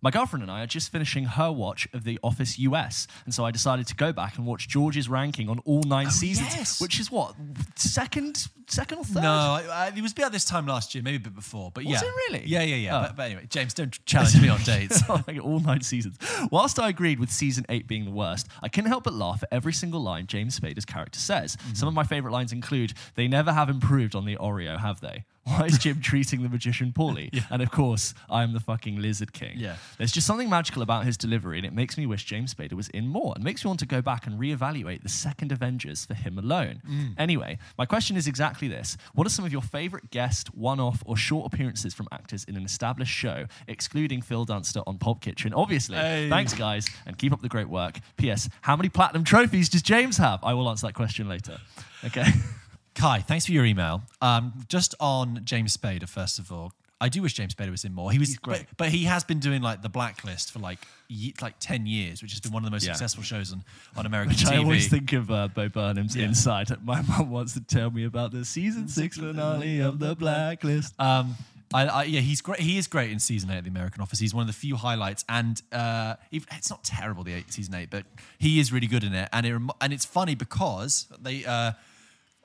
[0.01, 3.43] My girlfriend and I are just finishing her watch of The Office US, and so
[3.45, 6.79] I decided to go back and watch George's ranking on all nine seasons, Oh, yes.
[6.81, 7.33] which is what
[7.75, 9.23] second, second or third?
[9.23, 11.83] No, I, I, it was about this time last year, maybe a bit before, but
[11.83, 12.45] Was yeah, it really?
[12.45, 12.97] Yeah, yeah, yeah.
[12.97, 13.01] Oh.
[13.03, 15.01] But, but anyway, James, don't challenge me on dates.
[15.09, 16.17] All nine seasons.
[16.51, 19.49] Whilst I agreed with season eight being the worst, I couldn't help but laugh at
[19.51, 21.55] every single line James Spader's character says.
[21.55, 21.73] Mm-hmm.
[21.73, 25.25] Some of my favourite lines include, They never have improved on the Oreo, have they?
[25.47, 27.31] Why is Jim treating the magician poorly?
[27.49, 29.53] And of course, I am the fucking Lizard King.
[29.55, 29.77] Yeah.
[29.97, 32.89] There's just something magical about his delivery, and it makes me wish James Spader was
[32.89, 36.13] in more and makes me want to go back and reevaluate the second Avengers for
[36.13, 36.81] him alone.
[36.87, 37.13] Mm.
[37.17, 41.01] Anyway, my question is exactly this What are some of your favourite guest, one off,
[41.05, 45.53] or short appearances from actors in an established show, excluding Phil Dunster on Pulp Kitchen?
[45.53, 45.95] Obviously.
[45.95, 46.29] Hey.
[46.29, 47.99] Thanks, guys, and keep up the great work.
[48.17, 48.49] P.S.
[48.61, 50.43] How many platinum trophies does James have?
[50.43, 51.57] I will answer that question later.
[52.03, 52.25] Okay.
[52.97, 54.01] Kai, thanks for your email.
[54.21, 57.93] Um, just on James Spader, first of all, I do wish James Spader was in
[57.93, 58.11] more.
[58.11, 58.65] He was great.
[58.69, 62.23] But, but he has been doing like the Blacklist for like ye- like ten years,
[62.23, 62.93] which has been one of the most Yeah.
[62.93, 63.63] successful shows on
[63.95, 64.53] on American Which TV.
[64.53, 66.25] I always think of uh, Bo Burnham's Yeah.
[66.25, 66.69] Inside.
[66.83, 70.99] My mum wants to tell me about the season six finale of The Blacklist.
[70.99, 71.35] Um,
[71.73, 72.61] I, I, yeah, he's great.
[72.61, 74.17] He is great in season eight of the American Office.
[74.17, 77.89] He's one of the few highlights, and uh, it's not terrible the eight, season eight,
[77.91, 78.05] but
[78.39, 79.27] he is really good in it.
[79.33, 81.45] And it and it's funny because they.
[81.45, 81.73] Uh,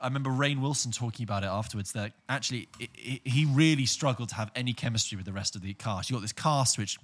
[0.03, 1.93] I remember Rainn Wilson talking about it afterwards.
[1.93, 5.63] That actually i i he really struggled to have any chemistry with the rest of
[5.63, 6.11] the cast.
[6.11, 6.99] You got this cast which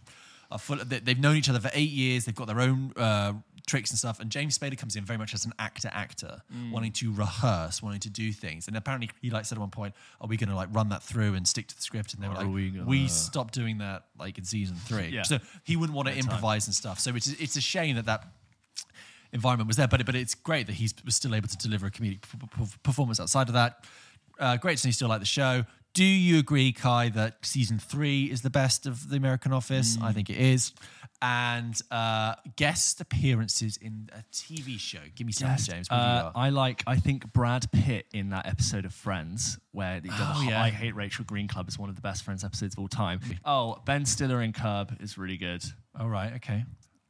[0.50, 0.76] are full.
[0.76, 2.24] They, they've known each other for eight years.
[2.24, 3.34] They've got their own uh,
[3.66, 4.18] tricks and stuff.
[4.18, 6.40] And James Spader comes in very much as an actor, actor,
[6.72, 8.66] wanting to rehearse, wanting to do things.
[8.66, 11.02] And apparently, he like said at one point, "Are we going to like run that
[11.02, 13.78] through and stick to the script?" And they were like, we "We, gonna- stopped doing
[13.78, 15.08] that like in season three.
[15.08, 15.22] Yeah.
[15.22, 16.98] So he wouldn't want to improvise and stuff.
[16.98, 18.26] So it's it's a shame that that
[19.32, 21.90] environment was there, but but it's great that he was still able to deliver a
[21.90, 23.84] comedic p- p- performance outside of that.
[24.38, 25.64] Uh, great to see you still like the show.
[25.94, 29.96] Do you agree, Kai, that season three is the best of the American Office?
[29.96, 30.04] Mm.
[30.04, 30.72] I think it is.
[31.20, 35.00] And uh, guest appearances in a TV show.
[35.16, 35.90] Give me some, James.
[35.90, 36.32] What do you Uh?
[36.36, 36.84] I like.
[36.86, 40.62] I think Brad Pitt in that episode of Friends, where he Oh, yeah.
[40.62, 43.18] I Hate Rachel Green Club, is one of the best Friends episodes of all time.
[43.44, 45.64] Oh, Ben Stiller in Curb is really good.
[45.98, 46.64] All right, okay.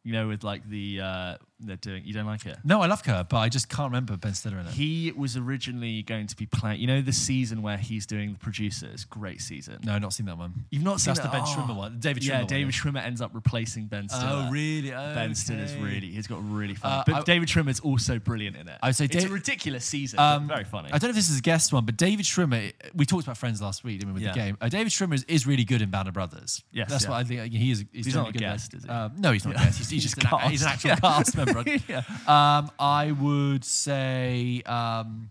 [0.05, 2.05] You know, with like the uh, they're doing.
[2.05, 2.57] You don't like it?
[2.65, 4.73] No, I love her, but I just can't remember Ben Stiller in it.
[4.73, 6.81] He was originally going to be playing.
[6.81, 9.05] You know, the season where he's doing the producers.
[9.05, 9.79] Great season.
[9.85, 10.53] no, I've not seen that one.
[10.71, 11.31] You've not seen That's it?
[11.31, 11.45] the Ben Oh.
[11.47, 11.99] Schwimmer one.
[11.99, 12.81] David yeah, Schwimmer one, David yeah.
[12.81, 14.47] Schwimmer ends up replacing Ben Stiller.
[14.47, 14.91] Oh, really?
[14.91, 16.09] Ben Stiller's really.
[16.09, 16.95] He's got really funny.
[16.95, 18.79] Uh, but I- David Schwimmer's also brilliant in it.
[18.83, 20.19] I would say it's a ridiculous season.
[20.21, 20.89] Um, very funny.
[20.93, 22.73] I don't know if this is a guest one, but David Schwimmer.
[22.95, 24.33] We talked about Friends last week, didn't we, with Yeah.
[24.33, 24.57] the game?
[24.61, 26.63] Uh, David Schwimmer is, is really good in Band of Brothers.
[26.73, 27.11] Yes, that's yeah.
[27.11, 27.53] what I think.
[27.53, 27.85] He is.
[27.93, 28.89] He's, He's not a good guest, is he?
[28.89, 29.79] Um, no, he's not a guest.
[29.79, 31.48] He's, he's just an, he's an actual cast member.
[31.89, 32.03] Yeah.
[32.27, 35.31] Um, I would say um,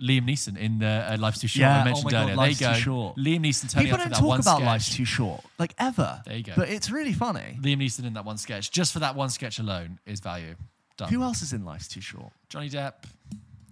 [0.00, 1.60] Liam Neeson in the uh, Life's Too Short.
[1.60, 2.36] Yeah, I oh my God, earlier.
[2.36, 2.80] Life's there you Too.
[2.82, 3.16] Short.
[3.16, 4.66] Liam Neeson turning People up for don't that talk one about sketch.
[4.66, 6.22] Life's Too Short, like ever.
[6.26, 6.52] There you go.
[6.56, 7.58] But it's really funny.
[7.60, 10.54] Liam Neeson in that one sketch, just for that one sketch alone, is value.
[10.96, 11.08] Done.
[11.08, 12.32] Who else is in Life's Too Short?
[12.48, 12.92] Johnny Depp,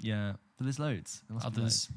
[0.00, 1.22] Yeah, but there's loads.
[1.28, 1.62] There must be others.
[1.62, 1.88] loads.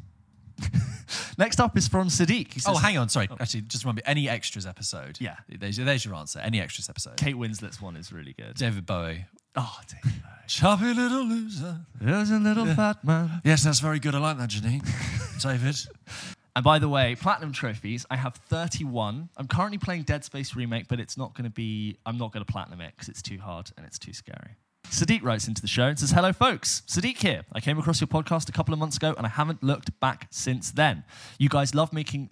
[1.37, 2.53] Next up is from Sadiq.
[2.53, 3.09] He Oh, hang on.
[3.09, 3.27] Sorry.
[3.29, 3.37] Oh.
[3.39, 5.17] Actually, just remember any extras episode.
[5.19, 5.37] Yeah.
[5.49, 6.39] There's, there's your answer.
[6.39, 7.17] Any extras episode.
[7.17, 8.55] Kate Winslet's one is really good.
[8.55, 9.25] David Bowie.
[9.55, 10.31] Oh, David Bowie.
[10.47, 11.81] Choppy little loser.
[11.99, 13.41] There's a little fat man.
[13.43, 14.13] Yes, that's very good.
[14.15, 14.83] I like that, Janine.
[15.41, 15.75] David.
[16.55, 18.05] And by the way, platinum trophies.
[18.11, 19.29] I have 31.
[19.37, 21.97] I'm currently playing Dead Space remake, but it's not going to be.
[22.05, 24.55] I'm not going to platinum it because it's too hard and it's too scary.
[24.89, 26.83] Sadiq writes into the show and says, "Hello, folks.
[26.87, 27.43] Sadiq here.
[27.53, 30.27] I came across your podcast a couple of months ago, and I haven't looked back
[30.29, 31.03] since then.
[31.39, 32.29] You guys love making.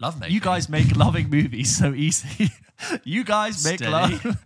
[0.00, 0.28] Love me.
[0.28, 2.50] You guys make loving movies so easy.
[3.04, 3.92] you guys make Steady.
[3.92, 4.44] love.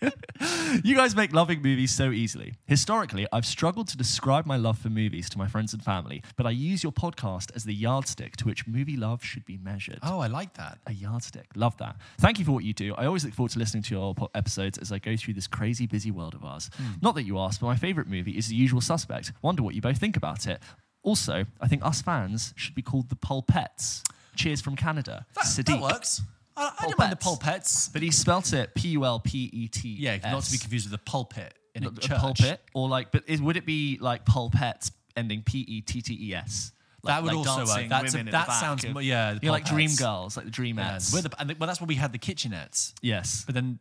[0.82, 2.54] you guys make loving movies so easily.
[2.66, 6.46] Historically, I've struggled to describe my love for movies to my friends and family, but
[6.46, 9.98] I use your podcast as the yardstick to which movie love should be measured.
[10.02, 10.78] Oh, I like that.
[10.86, 11.48] A yardstick.
[11.54, 11.96] Love that.
[12.18, 12.94] Thank you for what you do.
[12.94, 15.46] I always look forward to listening to your po- episodes as I go through this
[15.46, 16.70] crazy, busy world of ours.
[16.76, 16.92] Hmm.
[17.02, 19.32] Not that you asked, but my favorite movie is The Usual Suspect.
[19.42, 20.60] Wonder what you both think about it.
[21.02, 24.02] Also, I think us fans should be called the Pulpettes.
[24.36, 25.26] Cheers from Canada.
[25.34, 25.66] That, Sadiq.
[25.66, 26.22] that works.
[26.56, 27.88] I, I don't mind the Pulpets.
[27.88, 29.88] But he spelt it P U L P E T.
[29.98, 32.18] Yeah, not to be confused with the pulpit in a, church.
[32.18, 32.60] pulpit.
[32.74, 36.34] Or like, but is, would it be like pulpets ending P E T T E
[36.34, 36.70] S?
[37.02, 37.88] That would like also work.
[37.88, 39.90] That's a- women at that back sounds of- mo- yeah, the You know, like Dream
[39.98, 41.12] Girls, like the Yeah, Dreamettes.
[41.12, 42.94] we're the, and the- well, that's where we had the kitchenettes.
[43.02, 43.42] yes.
[43.44, 43.78] But then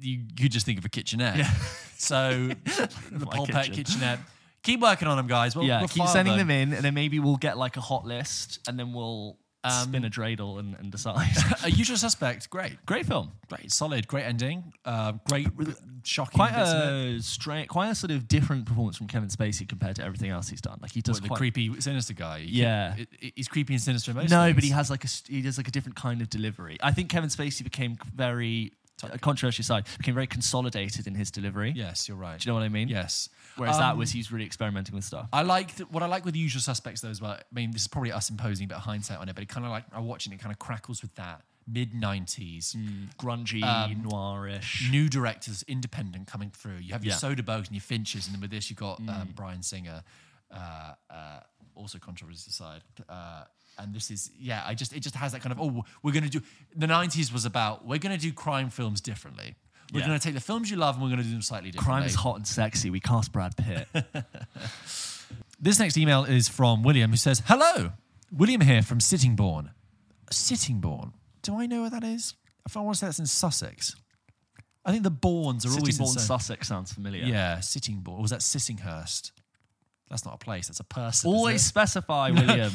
[0.00, 1.46] you you just think of a kitchenette.
[2.00, 3.74] So the My pulpit kitchen.
[3.74, 4.20] kitchenette.
[4.62, 5.56] Keep working on them, guys.
[5.56, 7.80] We'll, yeah, we'll keep file sending them in, and then maybe we'll get like a
[7.80, 11.28] hot list, and then we'll Um, spin a dreidel and, and decide.
[11.64, 12.48] A usual suspect.
[12.48, 12.76] Great.
[12.86, 13.32] Great film.
[13.48, 14.72] Great, solid, great ending.
[14.84, 15.48] Uh, great,
[16.04, 16.36] shocking.
[16.38, 17.16] Quite bits of it.
[17.16, 20.48] a strange, quite a sort of different performance from Kevin Spacey compared to everything else
[20.48, 20.78] he's done.
[20.80, 22.40] Like he does What, the quite, creepy, sinister guy.
[22.40, 22.94] He- Yeah.
[22.94, 24.12] he- he- he's creepy and sinister.
[24.12, 24.54] in most No, things.
[24.54, 26.78] but he has like a st- he does like a different kind of delivery.
[26.80, 31.72] I think Kevin Spacey became very a controversial side became very consolidated in his delivery.
[31.76, 32.40] Yes, you're right.
[32.40, 32.88] Do you know what I mean?
[32.88, 33.28] Yes.
[33.58, 35.28] Whereas that Um, was he's really experimenting with stuff.
[35.32, 37.32] I like th- what I like with the usual suspects though as well.
[37.32, 39.48] I mean, this is probably us imposing a bit of hindsight on it, but it
[39.48, 42.74] kind of like I'm watching it kind of crackles with that mid '90s
[43.18, 44.90] Grungy, um, noirish.
[44.90, 46.76] new directors, independent coming through.
[46.78, 47.18] You have your Yeah.
[47.18, 50.02] Soderberghs and your Finchers, and then with this you've got um, Bryan Singer,
[50.50, 51.40] uh, uh,
[51.74, 52.82] also controversy aside.
[53.08, 53.44] Uh,
[53.78, 56.28] and this is yeah, I just it just has that kind of oh we're gonna
[56.28, 56.42] do
[56.74, 59.54] the '90s was about we're gonna do crime films differently.
[59.92, 60.06] We're Yeah.
[60.06, 61.92] gonna take the films you love and we're gonna do them slightly differently.
[62.00, 62.90] Crime is hot and sexy.
[62.90, 63.88] We cast Brad Pitt.
[65.60, 67.90] This next email is from William, who says, "Hello,
[68.30, 69.70] William here from Sittingbourne.
[70.30, 71.12] Sittingbourne.
[71.42, 72.34] Do I know where that is?
[72.64, 73.96] If I want to say that's in Sussex,
[74.84, 77.24] I think the Bournes are always Sittingbourne, Sussex sounds familiar.
[77.24, 78.18] Yeah, Sittingbourne.
[78.18, 79.32] Or was that Sissinghurst?
[80.08, 80.68] That's not a place.
[80.68, 81.28] That's a person.
[81.28, 82.72] Always specify, William.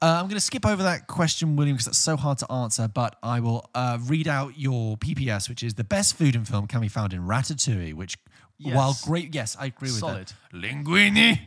[0.00, 2.86] Uh, I'm going to skip over that question, William, because that's so hard to answer.
[2.86, 6.66] But I will uh, read out your PPS, which is the best food in film
[6.68, 8.16] can be found in Ratatouille, which
[8.62, 10.28] While great, yes, I agree with Solid.
[10.52, 10.56] that.
[10.56, 11.40] Linguini.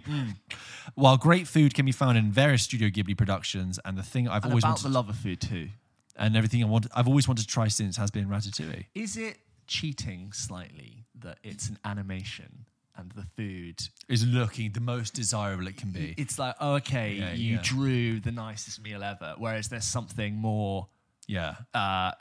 [0.96, 4.44] While great food can be found in various Studio Ghibli productions, and the thing I've
[4.44, 5.70] And always about wanted, the love of food too.
[6.18, 8.86] and everything I want, I've always wanted to try since has been Ratatouille.
[8.94, 9.38] Is it
[9.68, 12.66] cheating slightly that it's an animation
[13.02, 13.82] and the food?
[14.08, 16.14] Is looking the most desirable it can be.
[16.18, 17.62] It's like, oh, okay, Yeah, you yeah.
[17.64, 20.88] drew the nicest meal ever, whereas there's something more.
[21.28, 22.12] yeah, Uh,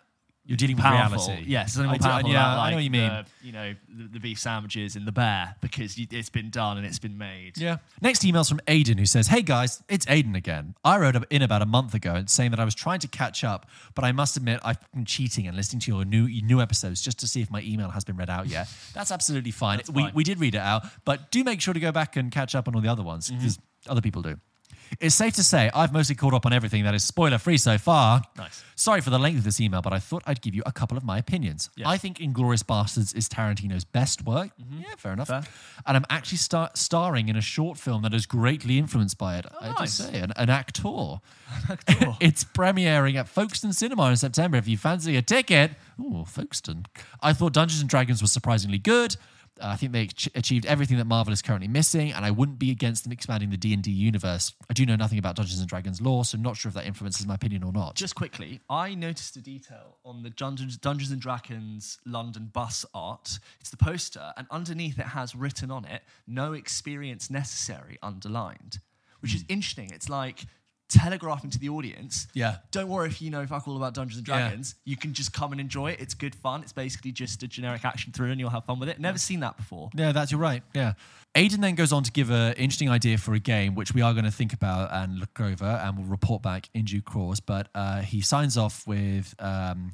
[0.50, 1.28] you're dealing with powerful.
[1.28, 1.44] reality.
[1.48, 2.30] Yes, something more I do- powerful.
[2.30, 3.08] yeah, like, I know what you mean.
[3.08, 6.76] The, you know, the, the beef sandwiches in the bear because you, it's been done
[6.76, 7.56] and it's been made.
[7.56, 7.76] Yeah.
[8.02, 10.74] Next email's from Aiden who says, Hey guys, it's Aiden again.
[10.84, 13.06] I wrote up in about a month ago and saying that I was trying to
[13.08, 16.60] catch up, but I must admit I've been cheating and listening to your new new
[16.60, 18.68] episodes just to see if my email has been read out yet.
[18.92, 19.82] That's absolutely fine.
[19.92, 20.14] we, fine.
[20.16, 22.66] we did read it out, but do make sure to go back and catch up
[22.66, 23.38] on all the other ones mm-hmm.
[23.38, 24.36] because other people do.
[24.98, 27.78] It's safe to say I've mostly caught up on everything that is spoiler free so
[27.78, 28.22] far.
[28.36, 28.64] Nice.
[28.74, 30.96] Sorry for the length of this email, but I thought I'd give you a couple
[30.96, 31.70] of my opinions.
[31.76, 31.86] Yes.
[31.86, 34.50] I think Inglourious Basterds is Tarantino's best work.
[34.60, 34.80] Mm-hmm.
[34.80, 35.28] Yeah, fair enough.
[35.28, 35.42] Fair.
[35.86, 39.46] And I'm actually star- starring in a short film that is greatly influenced by it.
[39.60, 39.92] I have to oh, nice.
[39.94, 40.88] say, an, actor.
[40.88, 41.20] an
[41.68, 42.16] actor.
[42.20, 44.56] it's premiering at Folkestone Cinema in September.
[44.56, 46.86] If you fancy a ticket, ooh, Folkestone.
[47.22, 49.16] I thought Dungeons and Dragons was surprisingly good.
[49.62, 52.70] I think they ach- achieved everything that Marvel is currently missing, and I wouldn't be
[52.70, 54.52] against them expanding the D and D universe.
[54.68, 56.86] I do know nothing about Dungeons and Dragons lore, so I'm not sure if that
[56.86, 57.94] influences my opinion or not.
[57.94, 63.38] Just quickly, I noticed a detail on the Dungeons, Dungeons and Dragons London bus art.
[63.60, 68.80] It's the poster, and underneath it has written on it, "No experience necessary," underlined,
[69.20, 69.52] which is hmm.
[69.52, 69.90] interesting.
[69.90, 70.46] It's like
[70.90, 72.26] telegraphing to the audience.
[72.34, 72.56] Yeah.
[72.70, 74.38] Don't worry if you know fuck all about Dungeons and Yeah.
[74.48, 74.74] Dragons.
[74.84, 76.00] You can just come and enjoy it.
[76.00, 76.62] It's good fun.
[76.62, 79.00] It's basically just a generic action through, and you'll have fun with it.
[79.00, 79.90] Never seen that before.
[79.94, 80.62] Yeah, that's you're right.
[80.74, 80.94] Yeah.
[81.36, 84.12] Aiden then goes on to give an interesting idea for a game, which we are
[84.12, 87.38] going to think about and look over, and we'll report back in due course.
[87.38, 89.92] But uh, he signs off with um,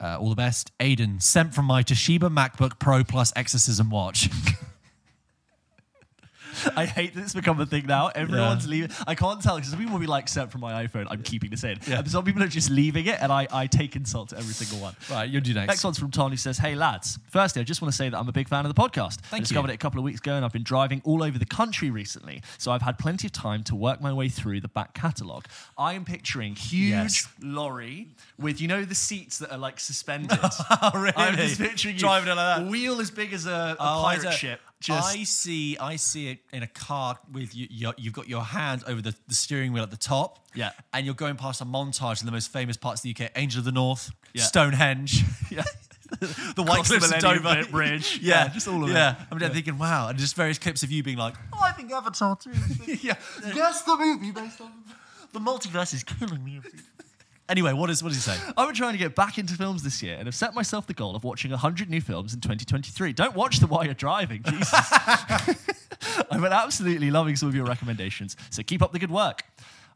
[0.00, 0.72] uh, all the best.
[0.78, 4.30] Aiden, sent from my Toshiba MacBook Pro Plus Exorcism watch.
[6.76, 8.08] I hate that it's become a thing now.
[8.08, 8.90] Everyone's leaving.
[9.06, 11.50] I can't tell because some people will be like, sent from my iPhone, I'm keeping
[11.50, 11.78] this in.
[11.88, 14.78] And some people are just leaving it, and I, I take insult to every single
[14.78, 14.94] one.
[15.10, 15.68] right, you'll do next.
[15.68, 16.32] Next one's from Tony.
[16.32, 18.66] who says, Hey lads, firstly, I just want to say that I'm a big fan
[18.66, 19.18] of the podcast.
[19.24, 19.72] I Thank discovered you.
[19.72, 22.42] it a couple of weeks ago and I've been driving all over the country recently.
[22.58, 25.46] So I've had plenty of time to work my way through the back catalogue.
[25.78, 27.28] I am picturing huge Yes.
[27.42, 30.38] lorry with, you know, the seats that are like suspended.
[30.82, 31.12] Oh, really?
[31.16, 32.00] I'm just picturing you.
[32.00, 32.66] Driving it like that?
[32.70, 34.60] Wheel as big as a, a Oh, pirate ship.
[34.80, 35.76] Just I see.
[35.78, 37.66] I see it in a car with you.
[37.70, 40.38] Your, you've got your hand over the, the steering wheel at the top.
[40.54, 40.70] Yeah.
[40.92, 43.58] and you're going past a montage of the most famous parts of the UK: Angel
[43.60, 44.42] of the North, Yeah.
[44.42, 45.62] Stonehenge, yeah.
[46.20, 48.18] the White Cliffs of Dover Bridge.
[48.22, 48.94] Yeah, Yeah, just all of it.
[48.94, 49.14] yeah.
[49.30, 51.92] I'm then thinking, wow, and just various clips of you being like, oh, I think
[51.92, 52.50] Avatar too.
[52.86, 53.14] yeah,
[53.54, 54.72] Guess the movie based on.
[55.32, 56.60] the multiverse is killing me.
[57.50, 58.38] Anyway, what is what does he say?
[58.56, 60.94] I've been trying to get back into films this year and have set myself the
[60.94, 63.12] goal of watching 100 new films in 2023.
[63.12, 64.72] Don't watch them while you're driving, Jesus.
[66.30, 69.44] I've been absolutely loving some of your recommendations, so keep up the good work.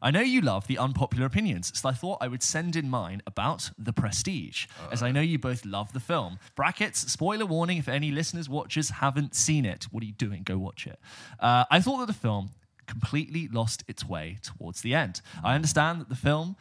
[0.01, 3.23] I know you love the unpopular opinions, so I thought I would send in mine
[3.25, 6.37] about The Prestige, as I know you both love the film.
[6.55, 9.85] Brackets, spoiler warning if any listeners, watchers haven't seen it.
[9.85, 10.43] What are you doing?
[10.43, 10.99] Go watch it.
[11.39, 12.51] Uh, I thought that the film
[12.85, 15.21] completely lost its way towards the end.
[15.43, 16.55] I understand that the film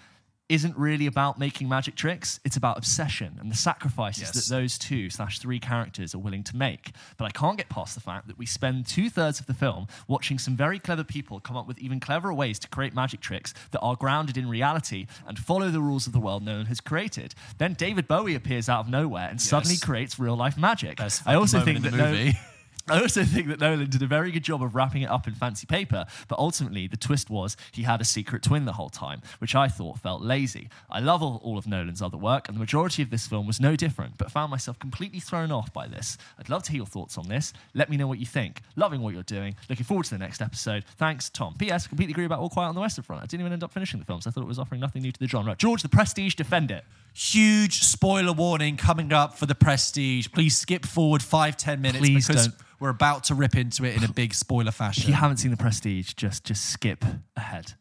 [0.50, 2.38] isn't really about making magic tricks.
[2.44, 4.32] It's about obsession and the sacrifices Yes.
[4.48, 6.92] that those two slash three characters are willing to make.
[7.16, 9.86] But I can't get past the fact that we spend two thirds of the film
[10.06, 13.54] watching some very clever people come up with even cleverer ways to create magic tricks
[13.70, 17.34] that are grounded in reality and follow the rules of the world Nolan has created.
[17.56, 20.98] Then David Bowie appears out of nowhere and suddenly creates real life magic.
[20.98, 22.34] Best I also think that the no- movie.
[22.86, 25.34] I also think that Nolan did a very good job of wrapping it up in
[25.34, 29.22] fancy paper, but ultimately the twist was he had a secret twin the whole time,
[29.38, 30.68] which I thought felt lazy.
[30.90, 33.74] I love all, of Nolan's other work, and the majority of this film was no
[33.74, 36.18] different, but found myself completely thrown off by this.
[36.38, 37.54] I'd love to hear your thoughts on this.
[37.72, 38.60] Let me know what you think.
[38.76, 39.54] Loving what you're doing.
[39.70, 40.84] Looking forward to the next episode.
[40.98, 41.54] Thanks, Tom.
[41.58, 41.86] P.S.
[41.86, 43.22] Completely agree about All Quiet on the Western Front.
[43.22, 44.26] I didn't even end up finishing the films.
[44.26, 45.54] I thought it was offering nothing new to the genre.
[45.56, 46.84] George, the Prestige, defend it.
[47.16, 50.26] Huge spoiler warning coming up for the Prestige.
[50.32, 52.56] Please skip forward five ten minutes Please because don't.
[52.80, 55.04] we're about to rip into it in a big spoiler fashion.
[55.04, 57.04] If you haven't seen the Prestige, just just skip
[57.36, 57.74] ahead.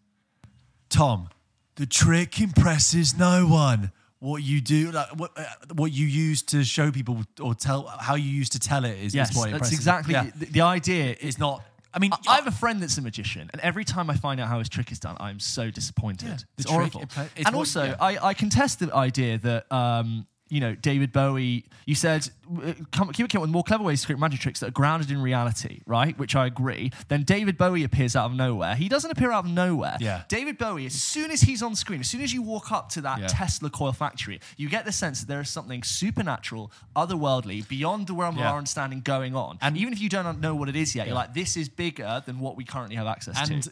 [0.89, 1.29] Tom,
[1.77, 3.91] the trick impresses no one.
[4.19, 8.15] What you do, like, what, uh, what you use to show people or tell how
[8.15, 9.77] you use to tell it is, Yes, is what that's impresses.
[9.79, 10.29] exactly Yeah.
[10.35, 11.15] the, the idea.
[11.19, 11.61] It's not.
[11.93, 14.39] I mean, I, I have a friend that's a magician, and every time I find
[14.39, 16.27] out how his trick is done, I'm so disappointed.
[16.27, 17.95] Yeah, it's trick, it it's and also, yeah.
[17.99, 22.29] I, I contest the idea that um, you know, David Bowie, you said,
[22.63, 24.71] uh, come, Cuba came up with more clever ways to create magic tricks that are
[24.71, 26.15] grounded in reality, right?
[26.19, 26.91] Which I agree.
[27.07, 28.75] Then David Bowie appears out of nowhere.
[28.75, 29.97] He doesn't appear out of nowhere.
[29.99, 30.21] Yeah.
[30.27, 33.01] David Bowie, as soon as he's on screen, as soon as you walk up to
[33.01, 33.27] that Yeah.
[33.27, 38.13] Tesla coil factory, you get the sense that there is something supernatural, otherworldly, beyond the
[38.13, 39.57] realm of our understanding going on.
[39.59, 42.21] And even if you don't know what it is yet, you're like, this is bigger
[42.27, 43.71] than what we currently have access And to.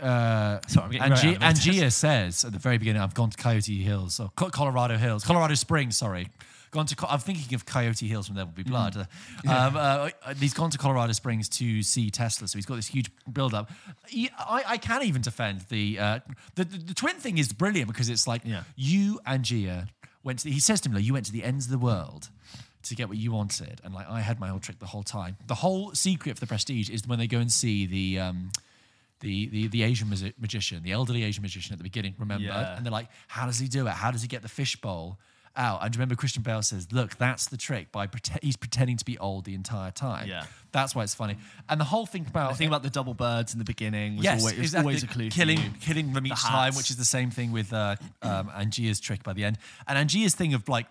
[0.00, 1.42] Uh, Sorry, I'm and, very G- animated.
[1.74, 5.24] Angier says at the very beginning, I've gone to Coyote Hills, or Co- Colorado Hills,
[5.24, 6.28] Colorado Springs, sorry.
[6.70, 6.94] Gone to.
[6.96, 8.94] Co- I'm thinking of Coyote Hills from There Will Be Blood.
[9.44, 9.50] Mm.
[9.50, 13.10] Um, uh, he's gone to Colorado Springs to see Tesla, so he's got this huge
[13.32, 13.70] build-up.
[14.06, 16.18] He- I, I can even defend the, uh,
[16.54, 18.62] the, the the twin thing is brilliant because it's like Yeah.
[18.76, 19.88] you and Gia
[20.22, 20.44] went to.
[20.44, 22.28] The, he says to me, like, you went to the ends of the world
[22.84, 25.36] to get what you wanted, and like I had my whole trick the whole time.
[25.48, 28.20] The whole secret for the Prestige is when they go and see the.
[28.20, 28.50] Um,
[29.20, 32.46] the, the, the Asian magi- magician, the elderly Asian magician at the beginning, remember?
[32.46, 32.76] Yeah.
[32.76, 33.92] And they're like, how does he do it?
[33.92, 35.18] How does he get the fishbowl
[35.56, 35.84] out?
[35.84, 37.92] And remember, Christian Bale says, look, that's the trick.
[37.92, 40.28] By prete- He's pretending to be old the entire time.
[40.28, 40.44] Yeah.
[40.72, 41.36] That's why it's funny.
[41.68, 42.52] And the whole thing about.
[42.52, 44.84] The thing about the double birds in the beginning was Yes, always, was exactly.
[44.84, 45.28] always a clue.
[45.30, 49.00] Killing, killing them The each time, which is the same thing with uh, um, Angier's
[49.00, 49.58] trick by the end.
[49.88, 50.86] And Angier's thing of like,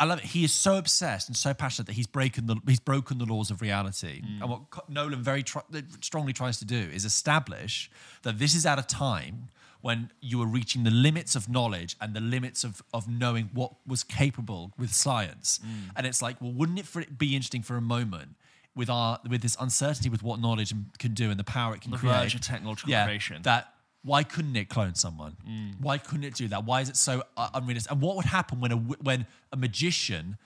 [0.00, 0.24] I love it.
[0.24, 3.50] He is so obsessed and so passionate that he's broken the he's broken the laws
[3.50, 4.22] of reality.
[4.22, 4.40] Mm.
[4.40, 5.58] And what Nolan very tr-
[6.00, 7.90] strongly tries to do is establish
[8.22, 9.50] that this is at a time
[9.82, 13.72] when you are reaching the limits of knowledge and the limits of of knowing what
[13.86, 15.60] was capable with science.
[15.62, 15.90] Mm.
[15.96, 18.36] And it's like, well, wouldn't it for it be interesting for a moment?
[18.74, 21.90] With our with this uncertainty with what knowledge can do and the power it can
[21.90, 23.42] The create, verge of technological creation.
[23.42, 25.36] That why couldn't it clone someone?
[25.48, 25.80] Mm.
[25.80, 26.64] Why couldn't it do that?
[26.64, 27.92] Why is it so uh, unrealistic?
[27.92, 30.38] And what would happen when a when a magician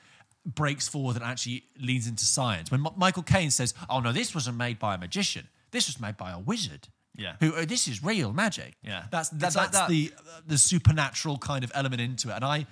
[0.47, 2.71] breaks forward and actually leans into science?
[2.71, 5.49] When M- Michael Caine says, "Oh no, this wasn't made by a magician.
[5.71, 7.37] This was made by a wizard." Yeah.
[7.39, 8.75] Who uh, this is real magic.
[8.83, 9.05] Yeah.
[9.13, 10.13] That's that, It's like that's that- the
[10.47, 12.35] the supernatural kind of element into it.
[12.37, 12.67] And I.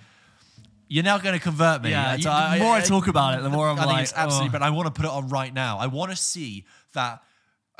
[0.88, 1.88] You're now going to convert me.
[1.90, 4.12] Yeah, you- the more I talk about it, the more I'm I think like, it's
[4.14, 4.48] absolutely.
[4.50, 4.52] oh.
[4.52, 5.78] But I want to put it on right now.
[5.78, 7.22] I want to see that.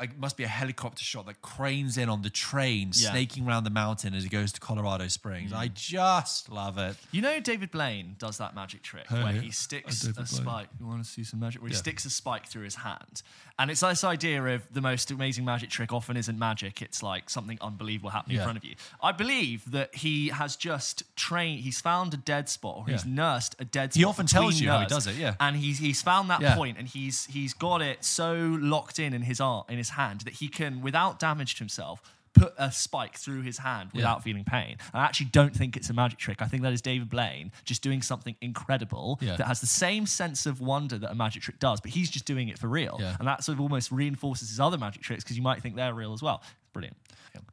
[0.01, 3.11] It must be a helicopter shot that cranes in on the train, Yeah.
[3.11, 5.53] snaking around the mountain as it goes to Colorado Springs.
[5.53, 5.73] I mm.
[5.75, 6.97] just love it.
[7.11, 10.27] You know, David Blaine does that magic trick Hey, where he sticks a David Blaine.
[10.27, 10.67] spike.
[10.79, 11.61] You want to see some magic?
[11.61, 11.79] Where he Yeah.
[11.79, 13.21] sticks a spike through his hand,
[13.59, 16.81] and it's this idea of the most amazing magic trick often isn't magic.
[16.81, 18.75] It's like something unbelievable happening in front of you.
[19.01, 21.61] I believe that he has just trained.
[21.61, 23.13] He's found a dead spot, or he's Yeah.
[23.13, 23.99] nursed a dead spot.
[23.99, 25.35] He often tells you how he nerves, does it, yeah.
[25.39, 26.55] and he's he's found that Yeah.
[26.55, 30.21] point, and he's he's got it so locked in in his art in his hand
[30.21, 32.01] that he can, without damage to himself.
[32.35, 34.77] Put a spike through his hand without feeling pain.
[34.91, 36.41] I actually don't think it's a magic trick.
[36.41, 39.35] I think that is David Blaine just doing something incredible Yeah.
[39.35, 42.25] that has the same sense of wonder that a magic trick does, but he's just
[42.25, 42.97] doing it for real.
[42.99, 43.17] Yeah.
[43.19, 45.93] And that sort of almost reinforces his other magic tricks because you might think they're
[45.93, 46.41] real as well.
[46.73, 46.97] Brilliant.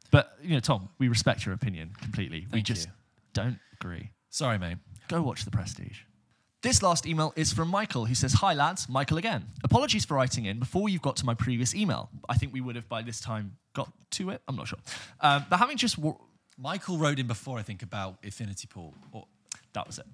[0.09, 2.47] But, you know, Tom, we respect your opinion completely.
[2.51, 2.93] we just you.
[3.33, 4.09] don't agree.
[4.31, 4.77] Sorry, mate.
[5.09, 5.99] Go watch The Prestige.
[6.61, 9.47] This last email is from Michael, who says, Hi lads, Michael again.
[9.63, 12.09] Apologies for writing in before you've got to my previous email.
[12.29, 14.41] I think we would have by this time got to it.
[14.47, 14.77] I'm not sure.
[15.21, 15.97] Um, but having just.
[15.97, 16.17] Wa-
[16.59, 18.93] Michael wrote in before, I think, about Infinity Pool.
[19.11, 19.25] Or,
[19.73, 20.05] that was it.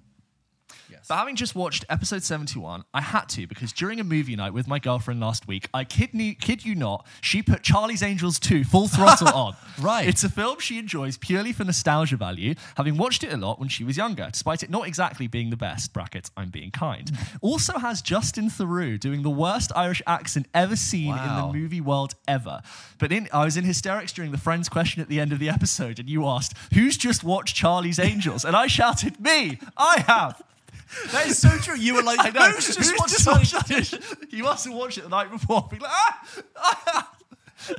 [0.90, 1.06] Yes.
[1.08, 4.68] But having just watched episode 71, I had to because during a movie night with
[4.68, 8.64] my girlfriend last week, I kid, ne- kid you not, she put Charlie's Angels 2
[8.64, 9.56] full throttle on.
[9.80, 10.06] Right.
[10.08, 13.68] It's a film she enjoys purely for nostalgia value, having watched it a lot when
[13.68, 15.92] she was younger, despite it not exactly being the best.
[15.92, 17.10] Brackets, I'm being kind.
[17.40, 22.14] also has Justin Theroux doing the worst Irish accent ever seen in the movie world
[22.26, 22.62] ever.
[22.98, 25.48] But in, I was in hysterics during the Friends question at the end of the
[25.48, 28.44] episode, and you asked, Who's just watched Charlie's Angels?
[28.44, 29.58] And I shouted, Me!
[29.76, 30.42] I have!
[31.12, 31.76] that is so true.
[31.76, 32.50] You were like, I know.
[32.52, 34.02] "Who's just watched just Charlie's watched it?
[34.32, 35.66] You must have watched it the night before.
[35.70, 36.20] Be like, ah,
[36.56, 37.12] ah.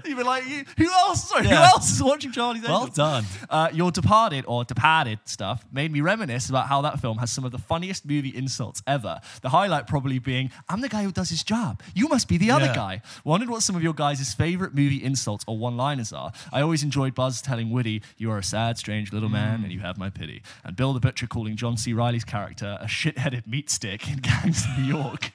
[0.05, 1.29] You'd be like, you- who else?
[1.29, 1.67] Sorry, who Yeah.
[1.69, 2.79] else is watching Charlie's Angels?
[2.79, 3.25] Well done.
[3.49, 7.43] Uh, your Departed or Departed stuff made me reminisce about how that film has some
[7.45, 9.19] of the funniest movie insults ever.
[9.41, 11.81] The highlight probably being, I'm the guy who does his job.
[11.93, 12.75] You must be the other Yeah.
[12.75, 13.01] guy.
[13.23, 16.31] Wondered what some of your guys' favorite movie insults or one liners are.
[16.51, 19.79] I always enjoyed Buzz telling Woody, You are a sad, strange little man, and you
[19.79, 20.41] have my pity.
[20.63, 21.93] And Bill the Butcher calling John C.
[21.93, 25.31] Reilly's character a shit headed meat stick in Gangs of New York.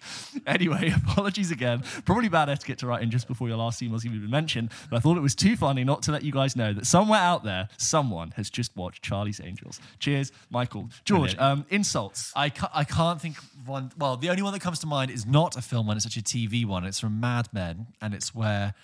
[0.46, 1.82] anyway, apologies again.
[2.04, 4.43] Probably bad etiquette to write in just before your last email's even been mentioned,
[4.90, 7.20] but I thought it was too funny not to let you guys know that somewhere
[7.20, 9.80] out there, someone has just watched Charlie's Angels.
[9.98, 10.88] Cheers, Michael.
[11.04, 12.32] George, um, insults.
[12.36, 13.92] I can't, I can't think of one.
[13.98, 16.20] Well, the only one that comes to mind is not a film one, it's actually
[16.20, 16.84] a TV one.
[16.84, 18.74] It's from Mad Men, and it's where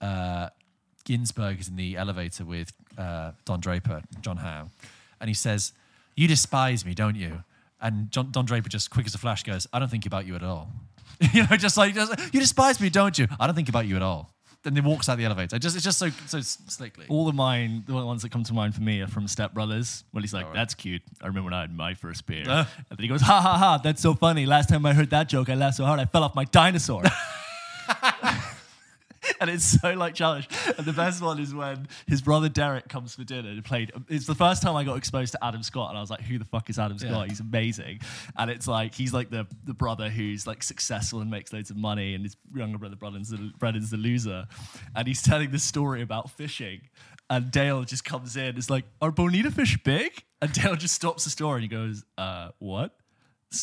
[0.00, 0.48] uh,
[1.04, 4.68] Ginsberg is in the elevator with uh, Don Draper, John Howe,
[5.20, 5.72] and he says,
[6.16, 7.44] You despise me, don't you?
[7.80, 10.34] And John, Don Draper, just quick as a flash, goes, I don't think about you
[10.36, 10.70] at all.
[11.32, 13.26] you know, just like, just, You despise me, don't you?
[13.38, 14.32] I don't think about you at all.
[14.62, 15.58] Then he walks out the elevator.
[15.58, 17.06] Just it's just so so slickly.
[17.08, 20.04] All of mine, the ones that come to mind for me are from Step Brothers.
[20.12, 22.64] Well, he's like, "That's cute." I remember when I had my first beer, Uh.
[22.90, 23.78] and then he goes, "Ha ha ha!
[23.82, 26.22] That's so funny." Last time I heard that joke, I laughed so hard I fell
[26.24, 27.04] off my dinosaur.
[29.40, 30.48] and it's so like childish.
[30.76, 33.92] And the best one is when his brother Derek comes for dinner and played.
[34.08, 36.38] It's the first time I got exposed to Adam Scott, and I was like, "Who
[36.38, 37.10] the fuck is Adam Scott?
[37.10, 37.26] Yeah.
[37.26, 38.00] He's amazing."
[38.36, 41.76] And it's like he's like the the brother who's like successful and makes loads of
[41.76, 44.46] money, and his younger brother Brennan's the, Brennan's the loser.
[44.94, 46.82] And he's telling this story about fishing,
[47.28, 48.56] and Dale just comes in.
[48.56, 52.04] It's like, "Are bonito fish big?" And Dale just stops the story and he goes,
[52.16, 52.96] "Uh, what?"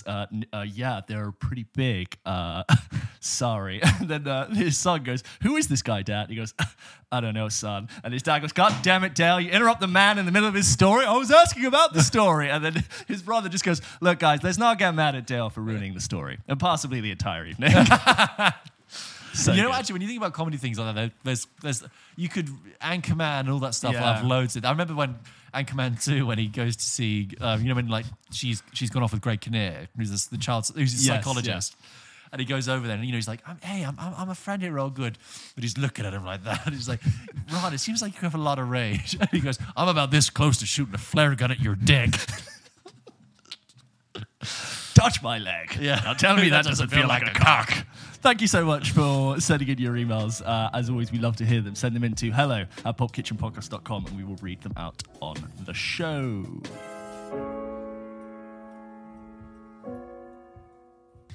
[0.06, 2.18] Uh, uh, yeah, they're pretty big.
[2.26, 2.64] Uh,
[3.20, 3.82] sorry.
[4.00, 6.30] And then uh, his son goes, Who is this guy, Dad?
[6.30, 6.54] He goes,
[7.12, 7.88] I don't know, son.
[8.04, 10.48] And his dad goes, God damn it, Dale, you interrupt the man in the middle
[10.48, 11.06] of his story.
[11.06, 12.50] I was asking about the story.
[12.50, 15.62] And then his brother just goes, Look, guys, let's not get mad at Dale for
[15.62, 17.72] ruining the story and possibly the entire evening.
[19.34, 19.76] So you know, good.
[19.76, 21.84] actually, when you think about comedy things like that, there's, there's,
[22.16, 22.50] you could
[22.82, 23.94] Anchorman and all that stuff.
[23.94, 24.18] Yeah.
[24.18, 24.66] I've loads of.
[24.66, 25.16] I remember when
[25.54, 29.04] Anchorman two, when he goes to see, um, you know, when like she's she's gone
[29.04, 31.76] off with Greg Kinnear, who's this, the child, who's a Yes, psychologist.
[32.32, 34.36] And he goes over there, and you know, he's like, I'm, "Hey, I'm, I'm, a
[34.36, 35.18] friend here, all good."
[35.56, 36.62] But he's looking at him like that.
[36.66, 37.00] And he's like,
[37.54, 40.12] "Ron, it seems like you have a lot of rage." And he goes, "I'm about
[40.12, 42.12] this close to shooting a flare gun at your dick."
[44.94, 45.78] touch my leg.
[45.80, 46.02] Yeah.
[46.04, 47.72] Now tell me that, doesn't feel like, a cock.
[48.20, 50.42] Thank you so much for sending in your emails.
[50.46, 51.76] Uh, as always, we love to hear them.
[51.76, 55.74] Send them in to hello at pulpkitchenpodcast.com and we will read them out on the
[55.74, 56.44] show.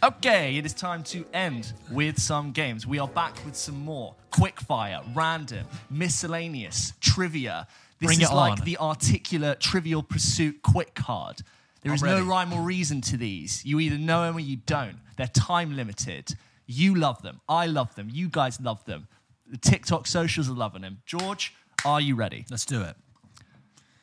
[0.03, 2.87] Okay, it is time to end with some games.
[2.89, 7.69] We are back with some more quickfire, random, miscellaneous, trivia.
[8.01, 8.65] This Bring is it like on.
[8.65, 11.43] the articulate Trivial Pursuit quick card.
[11.83, 12.21] There I'm is ready.
[12.21, 13.65] no rhyme or reason to these.
[13.65, 14.97] You either know them or you don't.
[15.17, 16.35] They're time limited.
[16.73, 17.41] You love them.
[17.49, 18.09] I love them.
[18.11, 19.07] You guys love them.
[19.47, 21.03] The TikTok socials are loving them.
[21.05, 21.55] George,
[21.85, 22.47] are you ready?
[22.51, 22.97] Let's do it.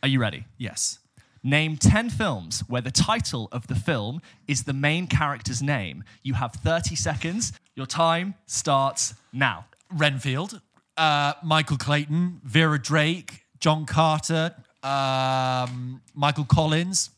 [0.04, 0.46] Are you ready?
[0.58, 1.00] Yes.
[1.42, 6.04] Name 10 films where the title of the film is the main character's name.
[6.22, 7.54] You have 30 seconds.
[7.76, 9.66] Your time starts now.
[9.92, 10.62] Renfield,
[10.96, 14.54] uh, Michael Clayton, Vera Drake, John Carter,
[14.84, 17.10] um, Michael Collins,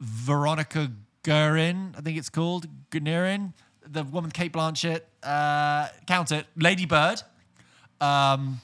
[0.00, 3.54] Veronica Guerin, I think it's called, Guerin,
[3.92, 7.22] the woman Cate Blanchett, uh, count it, Lady Bird,
[8.00, 8.60] um,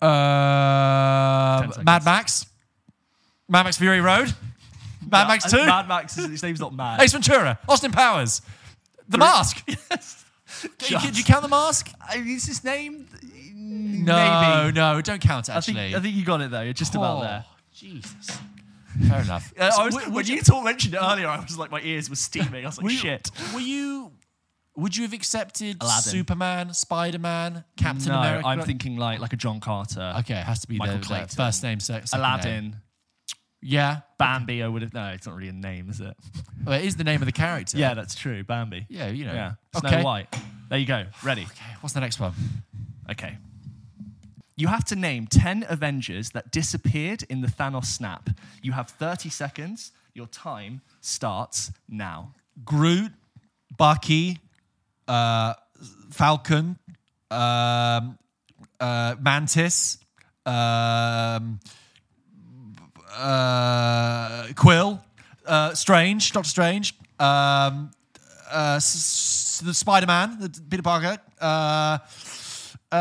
[0.00, 1.66] uh.
[1.82, 2.46] Mad Max,
[3.48, 4.32] Mad Max Fury Road,
[5.08, 7.00] Mad Max 2, Uh, Mad Max, his name's not Mad.
[7.00, 8.42] Ace Ventura, Austin Powers,
[9.08, 9.64] The Mask.
[10.78, 11.90] Did you, did you count The Mask?
[12.14, 13.06] Is his name?
[13.54, 14.14] No,
[14.66, 14.72] Maybe.
[14.74, 15.96] no, don't count it, I think, actually.
[15.96, 16.60] I think you got it though.
[16.60, 17.44] You're just about there.
[17.46, 17.92] Oh, there.
[18.02, 18.38] Jesus.
[19.08, 19.52] Fair enough.
[19.58, 21.70] Uh, So I was, w- when would you talk, mentioned it earlier, I was like,
[21.70, 22.64] my ears were steaming.
[22.64, 23.30] I was like, were you- shit.
[23.54, 24.12] Were you?
[24.76, 26.10] Would you have accepted Aladdin.
[26.12, 28.46] Superman, Spider Man, Captain no, America?
[28.46, 31.06] I'm thinking like like a John Carter, Okay, it has to be Michael the, the
[31.06, 31.28] Clayton.
[31.36, 32.76] first name, se- second Aladdin, name.
[33.62, 34.62] Yeah, Bambi.
[34.62, 34.94] I would have.
[34.94, 36.16] No, it's not really a name, is it?
[36.64, 37.76] well, it is the name of the character.
[37.76, 38.42] Yeah, that's true.
[38.44, 38.86] Bambi.
[38.88, 39.34] yeah, you know.
[39.34, 39.52] Yeah.
[39.76, 40.02] Snow Okay.
[40.02, 40.34] White.
[40.70, 41.04] There you go.
[41.22, 41.42] Ready.
[41.42, 42.32] Okay, what's the next one?
[43.10, 43.36] Okay.
[44.60, 48.28] You have to name 10 Avengers that disappeared in the Thanos snap.
[48.60, 49.92] You have 30 seconds.
[50.12, 52.34] Your time starts now.
[52.62, 53.10] Groot,
[53.78, 54.38] Bucky,
[55.08, 55.54] uh,
[56.10, 56.76] Falcon,
[57.30, 58.18] um,
[58.78, 59.96] uh, Mantis,
[60.44, 61.58] um,
[63.16, 65.00] uh, Quill,
[65.46, 67.90] uh, Strange, Doctor Strange, um,
[68.52, 71.18] uh, S- S- the Spider Man, Peter Parker,
[72.92, 72.96] uh,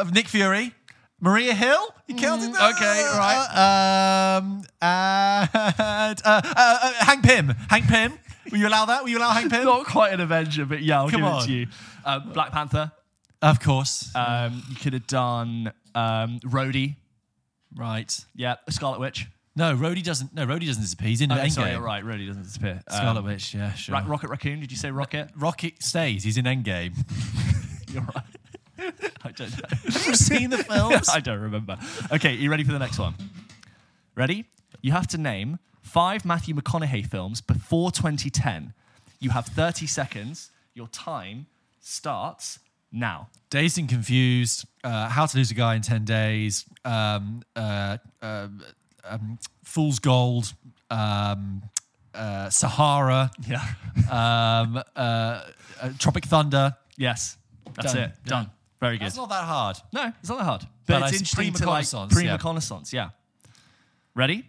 [0.00, 0.74] uh, Nick Fury.
[1.20, 1.94] Maria Hill?
[2.06, 2.74] You counted that?
[2.74, 4.36] okay, right.
[4.38, 7.48] Um, and, uh, uh, uh, Hank Pym.
[7.68, 8.18] Hank Pym.
[8.52, 9.02] Will you allow that?
[9.02, 9.64] Will you allow Hank Pym?
[9.64, 11.42] Not quite an Avenger, but yeah, I'll Come give on.
[11.42, 11.66] it to you.
[12.04, 12.92] Um, Black Panther.
[13.42, 14.14] Of course.
[14.14, 16.96] Um, you could have done um, Rhodey.
[17.76, 18.16] right.
[18.36, 19.26] Yeah, Scarlet Witch.
[19.56, 20.32] No, Rhodey doesn't.
[20.34, 21.08] No, Rhodey doesn't disappear.
[21.08, 21.50] He's in Oh, Endgame.
[21.50, 22.04] sorry, you're right.
[22.04, 22.80] Rhodey doesn't disappear.
[22.86, 23.54] Um, Scarlet Witch.
[23.54, 23.94] Yeah, sure.
[23.94, 24.60] Ra- Rocket Raccoon.
[24.60, 25.30] Did you say Rocket?
[25.36, 26.22] Rocket stays.
[26.22, 26.92] He's in Endgame.
[27.92, 28.24] You're right.
[29.24, 29.68] I don't know.
[29.70, 31.08] Have you seen the films?
[31.12, 31.76] I don't remember.
[32.12, 33.14] Okay, you ready for the next one?
[34.14, 34.44] Ready?
[34.82, 38.72] You have to name five Matthew McConaughey films before 2010.
[39.20, 40.50] You have 30 seconds.
[40.74, 41.46] Your time
[41.80, 42.60] starts
[42.92, 43.28] now.
[43.50, 48.48] Dazed and Confused, uh, How to Lose a Guy in 10 Days, um, uh, uh,
[49.04, 50.52] um, Fool's Gold,
[50.90, 51.62] um,
[52.14, 53.64] uh, Sahara, Yeah.
[54.10, 55.42] um, uh, uh,
[55.98, 56.76] Tropic Thunder.
[56.96, 57.36] yes.
[57.80, 58.02] That's Done.
[58.04, 58.12] it.
[58.24, 58.50] Done.
[58.80, 59.06] Very good.
[59.06, 59.76] That's not that hard.
[59.92, 60.60] No, it's not that hard.
[60.86, 62.16] But But, I- it's interesting to like pre-reconnaissance, yeah.
[62.18, 62.92] pre-reconnaissance.
[62.92, 63.10] Yeah.
[64.14, 64.48] Ready?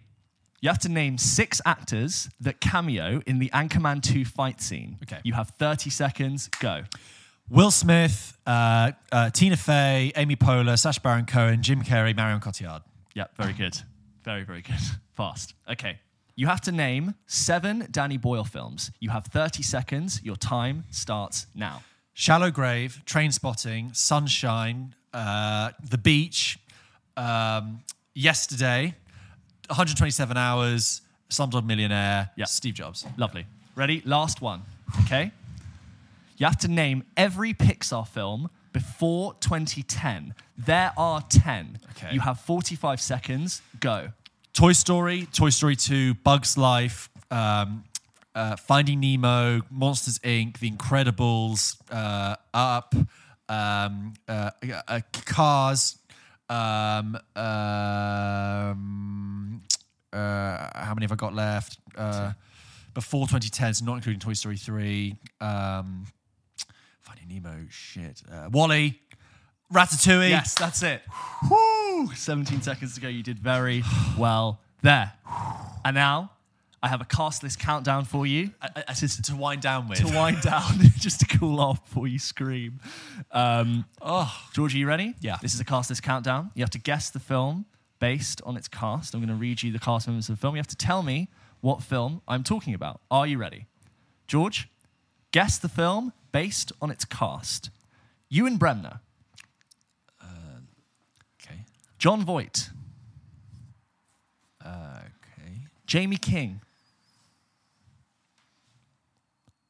[0.60, 4.98] You have to name six actors that cameo in the Anchorman 2 fight scene.
[5.02, 5.18] Okay.
[5.24, 6.48] You have 30 seconds.
[6.60, 6.82] Go.
[7.48, 12.82] Will Smith, uh, uh, Tina Fey, Amy Poehler, Sacha Baron Cohen, Jim Carrey, Marion Cotillard.
[13.14, 13.76] Yeah, very good.
[14.22, 14.76] Very, very good.
[15.14, 15.54] Fast.
[15.68, 15.98] Okay.
[16.36, 18.90] You have to name seven Danny Boyle films.
[19.00, 20.20] You have 30 seconds.
[20.22, 21.82] Your time starts now.
[22.14, 26.58] Shallow Grave, Trainspotting, Sunshine, uh, The Beach,
[27.16, 27.80] um,
[28.14, 28.94] Yesterday,
[29.68, 32.44] 127 Hours, Slumdog Millionaire, Yeah.
[32.46, 33.06] Steve Jobs.
[33.16, 33.46] Lovely.
[33.76, 34.02] Ready?
[34.04, 34.62] Last one.
[35.04, 35.30] Okay.
[36.36, 40.34] You have to name every Pixar film before 2010.
[40.58, 41.78] There are 10.
[41.92, 42.12] Okay.
[42.12, 43.62] You have 45 seconds.
[43.78, 44.12] Go.
[44.52, 47.84] Toy Story, Toy Story 2, Bugs Life, um,
[48.34, 52.94] uh, Finding Nemo, Monsters Inc., The Incredibles, uh, Up,
[53.48, 54.50] um, uh,
[54.88, 55.98] uh, Cars,
[56.48, 59.62] um, um,
[60.12, 61.78] uh, how many have I got left?
[61.96, 62.32] Uh,
[62.94, 66.06] before 2010, so not including Toy Story 3, um,
[67.00, 69.00] Finding Nemo, shit, uh, WALL-E,
[69.72, 70.30] Ratatouille.
[70.30, 71.02] Yes, that's it.
[71.48, 72.12] Woo!
[72.12, 73.08] 17 seconds to go.
[73.08, 73.84] You did very
[74.18, 75.12] well there.
[75.84, 76.32] And now
[76.82, 78.52] I have a cast list countdown for you.
[78.62, 79.98] Uh, uh, to, to wind down with.
[79.98, 82.80] to wind down, just to cool off before you scream.
[83.32, 85.14] Um, oh, George, are you ready?
[85.20, 85.36] Yeah.
[85.42, 86.50] This is a cast list countdown.
[86.54, 87.66] You have to guess the film
[87.98, 89.12] based on its cast.
[89.14, 90.54] I'm going to read you the cast members of the film.
[90.54, 91.28] You have to tell me
[91.60, 93.00] what film I'm talking about.
[93.10, 93.66] Are you ready?
[94.26, 94.68] George,
[95.32, 97.68] guess the film based on its cast.
[98.30, 99.00] Ewan Bremner,
[101.42, 101.64] okay.
[101.98, 102.70] Jon Voight,
[104.64, 105.66] Okay.
[105.90, 106.60] Jaime King,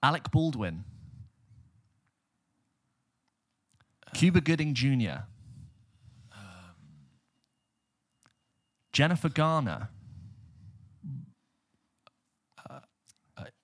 [0.02, 0.84] Alec Baldwin,
[4.14, 5.24] Cuba Gooding Jr.,
[8.92, 9.88] Jennifer Garner,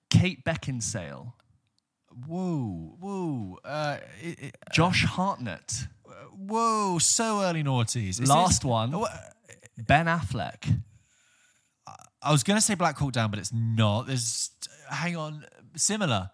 [0.09, 1.33] Kate Beckinsale,
[2.25, 5.87] Whoa, whoa, uh, it, it- Josh Hartnett,
[6.35, 6.97] whoa!
[6.97, 8.19] So early noughties.
[8.19, 9.05] Is last this- one, uh,
[9.77, 10.81] Ben Affleck.
[12.19, 14.07] I was gonna say Black Hawk Down, but it's not.
[14.07, 14.49] There's,
[14.89, 15.45] hang on,
[15.77, 16.29] similar,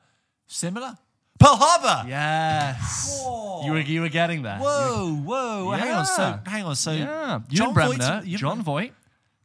[0.48, 0.98] similar.
[1.40, 2.08] Pearl Harbor.
[2.10, 3.22] Yes.
[3.66, 4.60] You were, you were getting there.
[4.60, 5.72] Whoa, whoa!
[5.72, 6.06] Hang on.
[6.06, 6.76] So, hang on.
[6.76, 8.94] So, Yeah, John Bremner, you- Jon Voight,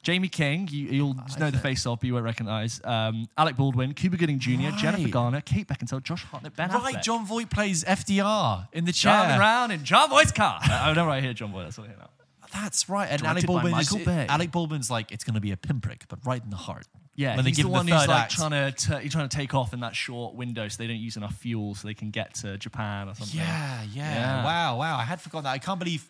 [0.07, 0.69] Jaime King.
[0.71, 2.81] You, you'll know the face of, but you won't recognize.
[2.85, 7.03] Um, Alec Baldwin, Cuba Gooding Jr., Jennifer Garner, Kate Beckinsale, Josh Hartnett, Ben Right, Affleck.
[7.03, 9.13] Jon Voight plays FDR in the chair.
[9.13, 10.59] driving around in Jon Voight's car.
[10.63, 11.65] I know I hear Jon Voight.
[11.65, 12.11] That's what I hear now.
[12.53, 13.09] That's right.
[13.11, 13.93] And Alec Baldwin is.
[14.07, 16.87] Alec Baldwin's like it's going to be a pinprick, but right in the heart.
[17.19, 18.33] Yeah, when they he's give the one the who's like act.
[18.37, 20.97] trying to t- he's trying to take off in that short window, so they don't
[20.97, 23.41] use enough fuel, so they can get to Japan or something.
[23.41, 24.45] Yeah, yeah, Yeah.
[24.45, 24.97] Wow, wow.
[24.97, 25.51] I had forgotten that.
[25.51, 26.09] I can't believe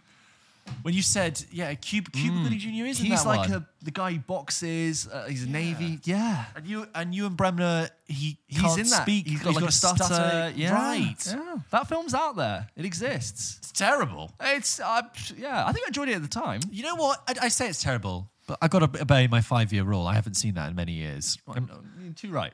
[0.82, 2.84] when you said, yeah, Cuba, Cuba Gooding Jr.
[2.86, 5.08] is in he's like a, the guy who boxes.
[5.08, 5.98] Uh, he's a navy.
[6.04, 9.02] Yeah, and you and you and Bremner, he he's in that.
[9.02, 9.26] speak.
[9.26, 10.52] he's got like a stutter.
[10.54, 11.16] Yeah, Right.
[11.26, 12.68] Yeah, that film's out there.
[12.76, 13.58] It exists.
[13.58, 14.30] It's terrible.
[14.40, 15.02] It's uh,
[15.36, 15.64] yeah.
[15.66, 16.60] I think I enjoyed it at the time.
[16.70, 17.22] You know what?
[17.28, 20.06] I, I say it's terrible, but I got to obey my five-year rule.
[20.08, 21.38] I haven't seen that in many years.
[21.46, 22.52] I'm, I'm too right.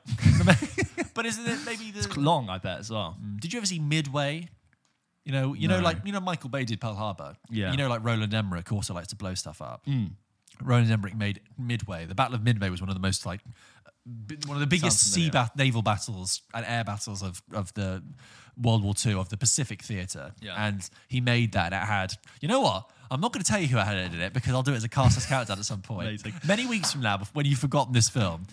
[1.15, 2.21] but isn't it maybe the?
[2.21, 3.17] Long, I bet as well.
[3.25, 3.41] Mm.
[3.41, 4.49] Did you ever see Midway?
[5.25, 5.85] You know, you know, No.
[5.85, 7.37] like you know, Michael Bay did Pearl Harbor.
[7.49, 7.71] Yeah.
[7.71, 9.87] You know, like Roland Emmerich also likes to blow stuff up.
[9.87, 10.11] Mm.
[10.63, 12.05] Roland Emmerich made Midway.
[12.05, 13.41] The Battle of Midway was one of the most like
[14.27, 15.33] b- one of the biggest sea familiar.
[15.33, 18.03] bat- naval battles and air battles of of the
[18.61, 20.33] World War II of the Pacific Theatre.
[20.41, 20.55] Yeah.
[20.57, 21.73] And he made that.
[21.73, 22.15] And it had.
[22.41, 22.91] You know what?
[23.11, 24.77] I'm not going to tell you who I had edited it because I'll do it
[24.77, 26.09] as a cast as countdown at some point.
[26.09, 26.33] Amazing.
[26.47, 28.47] Many weeks from now, when you've forgotten this film.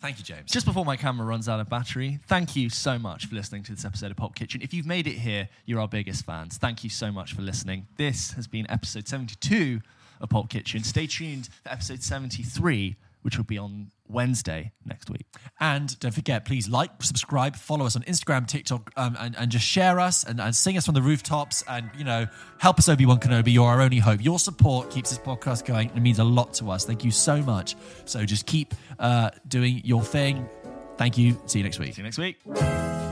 [0.00, 0.50] Thank you, James.
[0.50, 3.72] Just before my camera runs out of battery, thank you so much for listening to
[3.72, 4.60] this episode of Pulp Kitchen.
[4.62, 6.58] If you've made it here, you're our biggest fans.
[6.58, 7.86] Thank you so much for listening.
[7.96, 9.80] This has been episode 72
[10.20, 10.84] of Pulp Kitchen.
[10.84, 15.26] Stay tuned for episode 73, which will be on Wednesday next week.
[15.60, 19.64] And don't forget, please like, subscribe, follow us on Instagram, TikTok, um, and, and just
[19.64, 22.26] share us and, and sing us from the rooftops and, you know,
[22.58, 23.52] help us, Obi Wan Kenobi.
[23.52, 24.24] You're our only hope.
[24.24, 25.88] Your support keeps this podcast going.
[25.88, 26.84] And it means a lot to us.
[26.84, 27.76] Thank you so much.
[28.04, 30.48] So just keep uh, doing your thing.
[30.96, 31.40] Thank you.
[31.46, 31.94] See you next week.
[31.94, 33.05] See you next week.